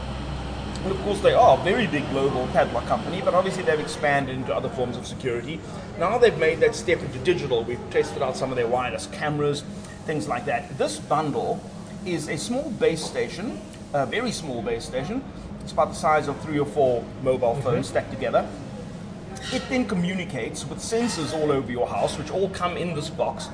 And 0.84 0.91
of 0.91 0.99
course, 1.01 1.19
they 1.21 1.34
are 1.34 1.60
a 1.60 1.63
very 1.63 1.86
big 1.86 2.10
global 2.10 2.47
padlock 2.47 2.86
company, 2.88 3.21
but 3.23 3.36
obviously 3.36 3.63
they've 3.63 3.80
expanded 3.80 4.36
into 4.36 4.56
other 4.56 4.69
forms 4.69 4.97
of 4.97 5.06
security. 5.06 5.60
Now 5.99 6.17
they've 6.17 6.38
made 6.38 6.60
that 6.62 6.73
step 6.73 7.01
into 7.01 7.19
digital. 7.19 7.63
We've 7.63 7.80
tested 7.91 8.23
out 8.23 8.36
some 8.36 8.49
of 8.51 8.56
their 8.56 8.67
wireless 8.67 9.08
cameras, 9.08 9.63
things 10.06 10.28
like 10.28 10.45
that. 10.45 10.75
This 10.78 10.99
bundle 10.99 11.60
is 12.06 12.30
a 12.30 12.38
small 12.38 12.70
base 12.72 13.04
station, 13.04 13.60
a 13.94 14.06
very 14.06 14.32
small 14.32 14.62
base 14.62 14.86
station. 14.86 15.24
It's 15.62 15.72
about 15.72 15.89
the 15.89 15.96
size 15.96 16.28
of 16.28 16.39
three 16.41 16.60
or 16.60 16.65
four 16.65 17.04
mobile 17.24 17.56
phones 17.56 17.88
stacked 17.88 18.12
together. 18.12 18.48
It 19.52 19.63
then 19.70 19.86
communicates 19.86 20.65
with 20.65 20.80
sensors 20.80 21.34
all 21.34 21.52
over 21.52 21.72
your 21.72 21.88
house, 21.88 22.18
which 22.18 22.32
all 22.32 22.50
come 22.50 22.78
in 22.78 22.94
this 22.94 23.10
box. 23.10 23.50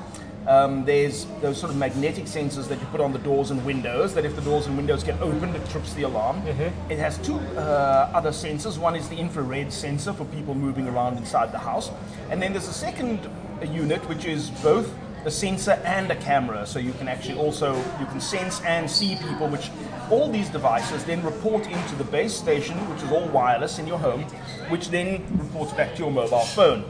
Um, 0.46 0.84
there's 0.84 1.26
those 1.40 1.58
sort 1.58 1.70
of 1.70 1.78
magnetic 1.78 2.24
sensors 2.24 2.66
that 2.68 2.80
you 2.80 2.86
put 2.86 3.00
on 3.00 3.12
the 3.12 3.18
doors 3.20 3.50
and 3.50 3.64
windows. 3.64 4.12
That 4.14 4.24
if 4.24 4.34
the 4.34 4.42
doors 4.42 4.66
and 4.66 4.76
windows 4.76 5.04
get 5.04 5.20
opened, 5.20 5.54
it 5.54 5.68
trips 5.68 5.94
the 5.94 6.02
alarm. 6.02 6.42
It 6.90 6.98
has 6.98 7.18
two 7.18 7.36
uh, 7.56 8.10
other 8.12 8.30
sensors. 8.30 8.78
One 8.78 8.96
is 8.96 9.08
the 9.08 9.16
infrared 9.16 9.72
sensor 9.72 10.12
for 10.12 10.24
people 10.26 10.54
moving 10.54 10.88
around 10.88 11.16
inside 11.16 11.52
the 11.52 11.58
house, 11.58 11.90
and 12.30 12.42
then 12.42 12.52
there's 12.52 12.68
a 12.68 12.72
second 12.72 13.28
unit 13.70 14.06
which 14.08 14.24
is 14.24 14.50
both 14.62 14.92
a 15.24 15.30
sensor 15.30 15.72
and 15.84 16.10
a 16.10 16.16
camera. 16.16 16.66
So 16.66 16.78
you 16.78 16.92
can 16.94 17.08
actually 17.08 17.38
also 17.38 17.76
you 18.00 18.06
can 18.06 18.20
sense 18.20 18.60
and 18.62 18.90
see 18.90 19.16
people. 19.16 19.48
Which 19.48 19.70
all 20.10 20.28
these 20.30 20.48
devices 20.48 21.04
then 21.04 21.22
report 21.22 21.66
into 21.66 21.94
the 21.96 22.04
base 22.04 22.34
station, 22.34 22.76
which 22.90 23.02
is 23.02 23.10
all 23.10 23.28
wireless 23.28 23.78
in 23.78 23.86
your 23.86 23.98
home, 23.98 24.22
which 24.68 24.90
then 24.90 25.24
reports 25.38 25.72
back 25.72 25.94
to 25.96 26.02
your 26.02 26.10
mobile 26.10 26.40
phone. 26.40 26.84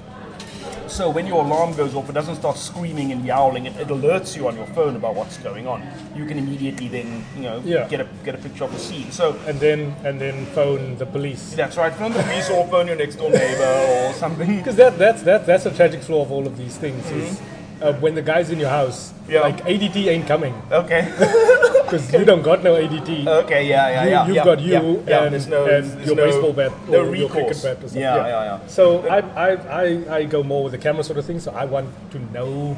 So 0.88 1.09
when 1.09 1.27
your 1.27 1.45
alarm 1.45 1.75
goes 1.75 1.95
off, 1.95 2.09
it 2.09 2.12
doesn't 2.12 2.37
start 2.37 2.57
screaming 2.57 3.12
and 3.12 3.25
yowling. 3.25 3.66
It, 3.66 3.77
it 3.77 3.88
alerts 3.88 4.37
you 4.37 4.47
on 4.47 4.57
your 4.57 4.66
phone 4.66 4.95
about 4.97 5.14
what's 5.14 5.38
going 5.38 5.66
on. 5.66 5.83
You 6.14 6.27
can 6.27 6.38
immediately 6.38 6.88
then, 6.88 7.25
you 7.35 7.42
know, 7.42 7.62
Yeah. 7.64 7.88
get 7.88 8.01
a 8.01 8.07
get 8.25 8.35
a 8.35 8.38
picture 8.38 8.64
of 8.64 8.73
the 8.73 8.79
scene. 8.79 9.11
So 9.11 9.37
And 9.47 9.59
then 9.59 9.95
and 10.05 10.21
then 10.21 10.47
phone 10.47 10.97
the 10.99 11.07
police. 11.07 11.55
that's 11.55 11.77
right. 11.77 11.92
Phone 11.95 12.12
the 12.12 12.23
police 12.23 12.51
or 12.51 12.66
phone 12.68 12.87
your 12.88 12.97
next 12.97 13.16
door 13.16 13.31
neighbor 13.31 13.75
or 13.90 14.12
something. 14.14 14.57
Because 14.62 14.77
that, 14.77 14.99
that's, 14.99 15.23
that, 15.23 15.47
that's 15.47 15.66
a 15.66 15.71
tragic 15.71 16.03
flaw 16.03 16.23
of 16.23 16.31
all 16.31 16.47
of 16.47 16.57
these 16.57 16.77
things 16.77 17.11
is 17.11 17.38
mm-hmm. 17.38 17.51
Uh, 17.83 17.92
when 17.95 18.14
the 18.14 18.23
guy's 18.23 18.51
in 18.51 18.59
your 18.59 18.71
house, 18.71 19.12
Yeah. 19.29 19.40
like 19.42 19.59
ADT 19.66 19.97
ain't 20.09 20.27
coming 20.27 20.55
Okay. 20.71 21.03
because 21.85 22.12
you 22.12 22.25
don't 22.25 22.42
got 22.42 22.62
no 22.62 22.75
ADT. 22.75 23.27
okay. 23.45 23.66
Yeah. 23.66 23.88
Yeah. 23.90 24.05
You- 24.05 24.11
yeah. 24.11 24.27
you've 24.27 24.37
yeah, 24.37 24.45
got 24.45 24.61
you 24.61 24.73
yeah, 24.73 24.83
yeah, 25.07 25.25
and, 25.25 25.51
no, 25.51 25.66
and 25.66 26.07
your 26.07 26.16
no, 26.16 26.25
baseball 26.27 26.53
bat 26.53 26.73
no 26.88 27.05
or 27.07 27.14
your 27.16 27.29
cricket 27.29 27.59
bat 27.62 27.77
or 27.79 27.88
something. 27.88 28.01
Yeah. 28.01 28.16
Yeah. 28.16 28.45
Yeah. 28.45 28.66
So 28.66 29.07
I, 29.09 29.18
I, 29.18 29.49
I, 29.83 30.16
I 30.16 30.25
go 30.25 30.42
more 30.42 30.62
with 30.64 30.73
the 30.73 30.79
camera 30.79 31.03
sort 31.05 31.18
of 31.18 31.25
thing. 31.27 31.40
So 31.40 31.51
I 31.53 31.64
want 31.64 31.90
to 32.12 32.18
know 32.33 32.75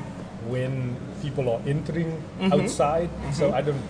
when 0.49 0.97
people 1.23 1.49
are 1.51 1.61
entering 1.67 2.11
Mm-hmm. 2.41 2.53
outside. 2.53 3.09
So 3.33 3.53
I 3.53 3.63
don't 3.63 3.81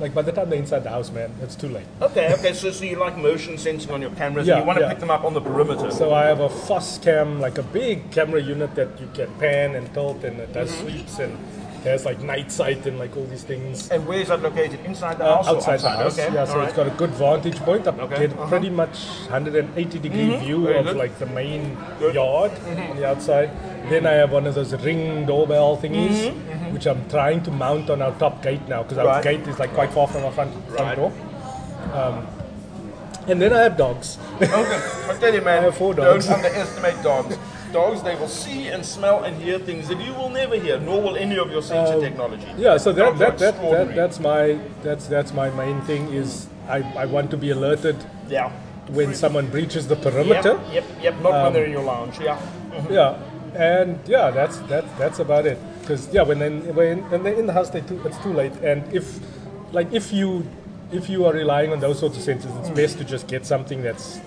like 0.00 0.14
by 0.14 0.22
the 0.22 0.32
time 0.32 0.50
they're 0.50 0.58
inside 0.58 0.82
the 0.84 0.90
house, 0.90 1.10
man, 1.10 1.30
it's 1.42 1.54
too 1.54 1.68
late. 1.68 1.86
Okay. 2.00 2.32
Okay. 2.34 2.52
So, 2.52 2.70
so 2.70 2.84
you 2.84 2.96
like 2.96 3.16
motion 3.18 3.58
sensing 3.58 3.90
on 3.92 4.00
your 4.00 4.10
cameras, 4.12 4.46
Yeah, 4.46 4.54
and 4.54 4.62
you 4.62 4.66
want 4.66 4.78
to 4.78 4.84
yeah. 4.84 4.90
pick 4.90 4.98
them 5.00 5.10
up 5.10 5.24
on 5.24 5.34
the 5.34 5.40
perimeter. 5.40 5.90
So 5.90 6.12
I 6.14 6.24
have 6.24 6.40
a 6.40 6.48
Foscam, 6.48 7.38
like 7.40 7.58
a 7.58 7.62
big 7.62 8.10
camera 8.10 8.40
unit 8.40 8.74
that 8.74 9.00
you 9.00 9.08
can 9.14 9.32
pan 9.38 9.74
and 9.74 9.92
tilt, 9.94 10.24
and 10.24 10.38
it 10.40 10.52
does 10.52 10.70
Mm-hmm. 10.70 10.88
sweeps 10.88 11.18
and 11.18 11.36
has 11.84 12.04
like 12.04 12.20
night 12.20 12.52
sight 12.52 12.86
and 12.86 12.98
like 12.98 13.16
all 13.16 13.24
these 13.24 13.42
things. 13.42 13.90
and 13.90 14.06
where 14.06 14.20
is 14.20 14.28
that 14.28 14.42
located? 14.42 14.80
Inside 14.84 15.18
the 15.18 15.24
Uh, 15.24 15.36
house? 15.36 15.48
or 15.48 15.56
outside 15.56 15.80
the 15.80 15.88
house, 15.90 16.18
Okay. 16.18 16.32
yeah. 16.34 16.44
So 16.44 16.54
all 16.54 16.60
it's 16.66 16.76
right. 16.76 16.86
got 16.86 16.86
a 16.94 16.96
good 16.98 17.10
vantage 17.10 17.56
point. 17.60 17.86
I 17.86 17.90
Okay, 17.90 18.18
get 18.28 18.32
uh-huh. 18.32 18.46
pretty 18.48 18.70
much 18.70 18.96
180 19.30 19.98
degree 19.98 20.36
view 20.36 20.64
very 20.66 20.78
of 20.78 20.84
good. 20.86 20.96
like 20.96 21.18
the 21.18 21.26
main 21.26 21.76
Good. 21.98 22.14
yard 22.14 22.52
on 22.90 22.96
the 22.96 23.06
outside. 23.08 23.50
Then 23.88 24.06
I 24.06 24.12
have 24.12 24.30
one 24.32 24.46
of 24.46 24.54
those 24.54 24.74
ring 24.84 25.24
doorbell 25.26 25.76
thingies, 25.78 26.32
which 26.72 26.86
I'm 26.86 27.08
trying 27.08 27.42
to 27.44 27.50
mount 27.50 27.88
on 27.90 28.02
our 28.02 28.12
top 28.12 28.42
gate 28.42 28.66
now 28.68 28.82
because 28.82 28.98
our 28.98 29.06
Right. 29.06 29.24
gate 29.24 29.48
is 29.48 29.58
like 29.58 29.72
quite 29.74 29.90
far 29.92 30.06
from 30.06 30.24
our 30.24 30.32
front, 30.32 30.52
front 30.68 30.80
Right. 30.80 30.96
door. 30.96 31.12
Um, 31.94 32.26
and 33.26 33.40
then 33.40 33.52
I 33.52 33.62
have 33.62 33.76
dogs. 33.76 34.18
Okay, 34.40 34.50
I 35.10 35.14
tell 35.18 35.32
you, 35.34 35.40
man, 35.40 35.58
I 35.60 35.62
have 35.64 35.76
four 35.76 35.94
dogs. 35.94 36.26
don't 36.26 36.36
underestimate 36.44 37.02
dogs. 37.02 37.36
Dogs, 37.72 38.02
they 38.02 38.14
will 38.16 38.28
see 38.28 38.68
and 38.68 38.84
smell 38.84 39.24
and 39.24 39.40
hear 39.40 39.58
things 39.58 39.88
that 39.88 40.00
you 40.00 40.12
will 40.14 40.28
never 40.30 40.56
hear, 40.56 40.78
nor 40.80 41.00
will 41.02 41.16
any 41.16 41.38
of 41.38 41.50
your 41.50 41.62
sensor 41.62 42.00
technology. 42.00 42.46
Um, 42.46 42.58
Yeah, 42.58 42.76
so 42.78 42.92
that, 42.92 43.18
that, 43.18 43.38
that, 43.38 43.60
that, 43.60 43.94
that's 43.94 44.18
my 44.20 44.58
that's 44.82 45.06
that's 45.06 45.32
my 45.32 45.50
main 45.50 45.80
thing 45.82 46.12
is 46.12 46.48
I, 46.68 46.78
I 46.96 47.06
want 47.06 47.30
to 47.30 47.36
be 47.36 47.50
alerted 47.50 47.96
Yeah. 48.28 48.50
when 48.88 49.14
someone 49.14 49.46
breaches 49.48 49.86
the 49.88 49.96
perimeter. 49.96 50.60
yep, 50.72 50.84
yep. 51.02 51.14
Not 51.22 51.32
Um, 51.34 51.42
when 51.44 51.52
they're 51.52 51.64
in 51.66 51.72
your 51.72 51.84
lounge. 51.84 52.18
Yeah. 52.20 52.38
Yeah, 52.90 53.16
and 53.54 53.98
yeah, 54.06 54.30
that's 54.30 54.58
that 54.70 54.84
that's 54.98 55.18
about 55.20 55.46
it. 55.46 55.58
Because 55.80 56.08
yeah, 56.12 56.22
when 56.22 56.38
when, 56.74 56.98
when 57.10 57.22
they're 57.22 57.34
in 57.38 57.46
the 57.46 57.52
house, 57.52 57.70
they 57.70 57.80
too, 57.82 58.00
it's 58.04 58.18
too 58.18 58.32
late. 58.32 58.52
And 58.62 58.82
if 58.92 59.18
like 59.72 59.92
if 59.92 60.12
you 60.12 60.44
if 60.92 61.08
you 61.08 61.24
are 61.26 61.32
relying 61.32 61.72
on 61.72 61.80
those 61.80 61.98
sorts 62.00 62.16
of 62.18 62.22
sensors, 62.24 62.54
it's 62.60 62.70
best 62.70 62.98
to 62.98 63.04
just 63.04 63.26
get 63.28 63.46
something 63.46 63.82
that's 63.82 64.20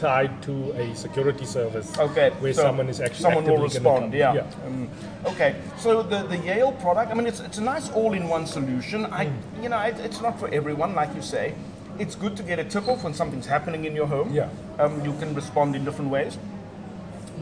tied 0.00 0.42
to 0.42 0.72
a 0.72 0.94
security 0.94 1.44
service. 1.44 1.96
Okay. 1.98 2.30
where 2.40 2.54
so 2.54 2.62
someone 2.62 2.88
is 2.88 3.00
actually 3.00 3.22
someone 3.22 3.44
will 3.44 3.62
respond. 3.62 4.14
Yeah. 4.14 4.34
yeah. 4.34 4.66
Um, 4.66 4.88
okay. 5.26 5.56
So 5.78 6.02
the 6.02 6.22
the 6.24 6.38
Yale 6.38 6.72
product. 6.72 7.10
I 7.12 7.14
mean, 7.14 7.26
it's 7.26 7.40
it's 7.40 7.58
a 7.58 7.62
nice 7.74 7.90
all-in-one 7.90 8.46
solution. 8.46 9.04
I 9.06 9.26
Hmm. 9.26 9.62
you 9.62 9.68
know 9.68 9.80
it, 9.80 9.96
it's 10.00 10.20
not 10.20 10.38
for 10.40 10.48
everyone, 10.48 10.94
like 10.94 11.14
you 11.14 11.22
say. 11.22 11.54
It's 11.98 12.14
good 12.14 12.34
to 12.38 12.42
get 12.42 12.58
a 12.58 12.64
tip 12.64 12.88
off 12.88 13.04
when 13.04 13.12
something's 13.14 13.46
happening 13.46 13.84
in 13.84 13.94
your 13.94 14.06
home. 14.06 14.32
Yeah. 14.32 14.48
Um, 14.78 15.04
you 15.04 15.12
can 15.20 15.34
respond 15.34 15.76
in 15.76 15.84
different 15.84 16.10
ways. 16.10 16.38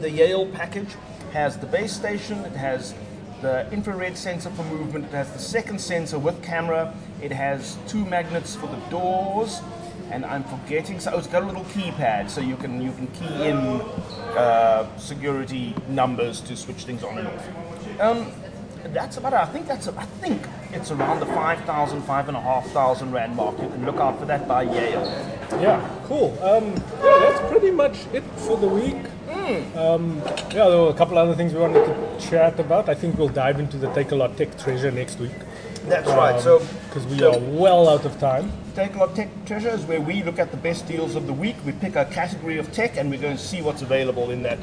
The 0.01 0.11
Yale 0.11 0.47
package 0.47 0.95
has 1.31 1.57
the 1.57 1.65
base 1.65 1.93
station. 1.93 2.39
It 2.45 2.57
has 2.57 2.93
the 3.41 3.71
infrared 3.71 4.17
sensor 4.17 4.49
for 4.49 4.63
movement. 4.63 5.05
It 5.05 5.11
has 5.11 5.31
the 5.31 5.39
second 5.39 5.79
sensor 5.79 6.19
with 6.19 6.43
camera. 6.43 6.93
It 7.21 7.31
has 7.31 7.77
two 7.87 8.03
magnets 8.05 8.55
for 8.55 8.67
the 8.67 8.81
doors. 8.89 9.61
And 10.11 10.25
I'm 10.25 10.43
forgetting. 10.43 10.99
So 10.99 11.17
it's 11.17 11.27
got 11.27 11.43
a 11.43 11.45
little 11.45 11.65
keypad, 11.65 12.29
so 12.29 12.41
you 12.41 12.55
can 12.55 12.81
you 12.81 12.91
can 12.91 13.07
key 13.07 13.47
in 13.47 13.57
uh, 14.35 14.87
security 14.97 15.75
numbers 15.87 16.41
to 16.41 16.55
switch 16.55 16.83
things 16.83 17.03
on 17.03 17.17
and 17.19 17.27
off. 17.27 17.47
Um, 17.99 18.31
that's 18.93 19.17
about 19.17 19.33
it. 19.33 19.39
I 19.39 19.45
think 19.45 19.67
that's. 19.67 19.87
I 19.87 20.05
think 20.21 20.41
it's 20.71 20.91
around 20.91 21.19
the 21.19 21.25
5,000, 21.25 22.01
5,500 22.01 23.13
rand 23.13 23.35
mark. 23.35 23.59
You 23.61 23.69
can 23.69 23.85
look 23.85 23.97
out 23.97 24.19
for 24.19 24.25
that 24.25 24.47
by 24.47 24.63
Yale. 24.63 25.05
Yeah, 25.59 25.87
cool. 26.05 26.37
Um, 26.43 26.73
yeah, 27.03 27.19
that's 27.19 27.51
pretty 27.51 27.71
much 27.71 28.05
it 28.13 28.23
for 28.37 28.57
the 28.57 28.67
week. 28.67 28.97
Um, 29.75 30.17
yeah, 30.53 30.69
there 30.69 30.77
were 30.77 30.89
a 30.89 30.93
couple 30.93 31.17
other 31.17 31.35
things 31.35 31.53
we 31.53 31.59
wanted 31.59 31.85
to 31.85 32.19
chat 32.19 32.59
about. 32.59 32.87
I 32.87 32.93
think 32.93 33.17
we'll 33.17 33.29
dive 33.29 33.59
into 33.59 33.77
the 33.77 33.87
Takealot 33.87 34.35
Tech 34.37 34.57
treasure 34.59 34.91
next 34.91 35.19
week. 35.19 35.31
That's 35.85 36.07
right. 36.09 36.39
So 36.41 36.59
because 36.87 37.05
we 37.07 37.19
so- 37.19 37.33
are 37.35 37.39
well 37.39 37.87
out 37.89 38.05
of 38.05 38.19
time. 38.19 38.51
Takealot 38.75 39.15
tech 39.15 39.29
treasure 39.45 39.69
is 39.69 39.83
where 39.85 39.99
we 39.99 40.23
look 40.23 40.39
at 40.39 40.51
the 40.51 40.57
best 40.57 40.87
deals 40.87 41.15
of 41.15 41.27
the 41.27 41.33
week. 41.33 41.55
We 41.65 41.71
pick 41.73 41.95
a 41.95 42.05
category 42.05 42.57
of 42.57 42.71
tech 42.71 42.97
and 42.97 43.09
we 43.09 43.17
go 43.17 43.27
and 43.27 43.39
see 43.39 43.61
what's 43.61 43.81
available 43.81 44.31
in 44.31 44.43
that 44.43 44.59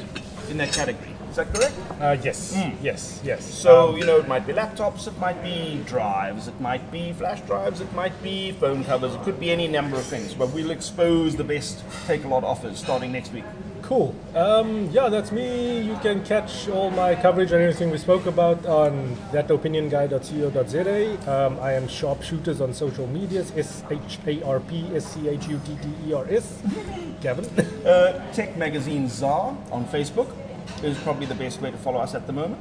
in 0.49 0.57
that 0.57 0.71
category. 0.73 1.11
Is 1.29 1.35
that 1.35 1.53
correct? 1.53 1.73
Uh, 2.01 2.17
yes, 2.23 2.57
yes, 2.81 3.21
yes. 3.23 3.45
So 3.45 3.89
Um, 3.89 3.97
you 3.97 4.05
know, 4.05 4.17
it 4.17 4.27
might 4.27 4.47
be 4.47 4.53
laptops, 4.53 5.07
it 5.07 5.19
might 5.19 5.43
be 5.43 5.83
drives, 5.85 6.47
it 6.47 6.59
might 6.59 6.89
be 6.91 7.13
flash 7.13 7.41
drives, 7.41 7.79
it 7.81 7.93
might 7.93 8.23
be 8.23 8.53
phone 8.53 8.83
covers, 8.85 9.13
it 9.13 9.21
could 9.23 9.39
be 9.39 9.51
any 9.51 9.67
number 9.67 9.97
of 9.97 10.03
things. 10.05 10.33
But 10.33 10.51
we'll 10.53 10.71
expose 10.71 11.35
the 11.35 11.43
best 11.43 11.83
Takealot 12.07 12.43
offers 12.43 12.79
starting 12.79 13.11
next 13.11 13.33
week. 13.33 13.43
Cool. 13.87 14.13
Um, 14.35 14.89
yeah, 14.91 15.07
that's 15.07 15.31
me. 15.31 15.79
You 15.79 15.95
can 16.01 16.21
catch 16.25 16.67
all 16.67 16.91
my 16.91 17.15
coverage 17.15 17.53
and 17.53 17.61
everything 17.61 17.89
we 17.89 17.97
spoke 17.97 18.25
about 18.25 18.65
on 18.65 19.15
thatopinionguy.co.za. 19.31 21.31
Um, 21.31 21.57
I 21.61 21.71
am 21.71 21.87
Sharpschutters 21.87 22.59
on 22.59 22.73
social 22.73 23.07
medias. 23.07 23.53
S 23.55 23.85
H 23.89 24.19
A 24.27 24.43
R 24.43 24.59
P 24.59 24.89
S 24.93 25.13
C 25.13 25.29
H 25.29 25.47
U 25.47 25.61
T 25.65 25.77
T 25.81 26.09
E 26.09 26.13
R 26.13 26.27
S. 26.29 26.61
Gavin. 27.21 27.45
Uh, 27.85 28.29
Tech 28.33 28.57
Magazine 28.57 29.07
Czar 29.07 29.57
on 29.71 29.85
Facebook 29.85 30.35
is 30.83 30.97
probably 30.97 31.25
the 31.25 31.35
best 31.35 31.61
way 31.61 31.71
to 31.71 31.77
follow 31.77 32.01
us 32.01 32.13
at 32.13 32.27
the 32.27 32.33
moment. 32.33 32.59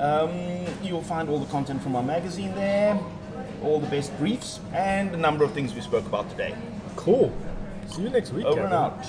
Um, 0.00 0.64
you'll 0.82 1.02
find 1.02 1.28
all 1.28 1.40
the 1.40 1.52
content 1.52 1.82
from 1.82 1.94
our 1.94 2.02
magazine 2.02 2.54
there, 2.54 2.98
all 3.62 3.80
the 3.80 3.86
best 3.88 4.16
briefs, 4.16 4.60
and 4.72 5.14
a 5.14 5.18
number 5.18 5.44
of 5.44 5.52
things 5.52 5.74
we 5.74 5.82
spoke 5.82 6.06
about 6.06 6.30
today. 6.30 6.54
cool. 6.96 7.30
See 7.88 8.00
you 8.00 8.08
next 8.08 8.32
week. 8.32 8.46
Over 8.46 8.62
and 8.62 8.72
out. 8.72 9.06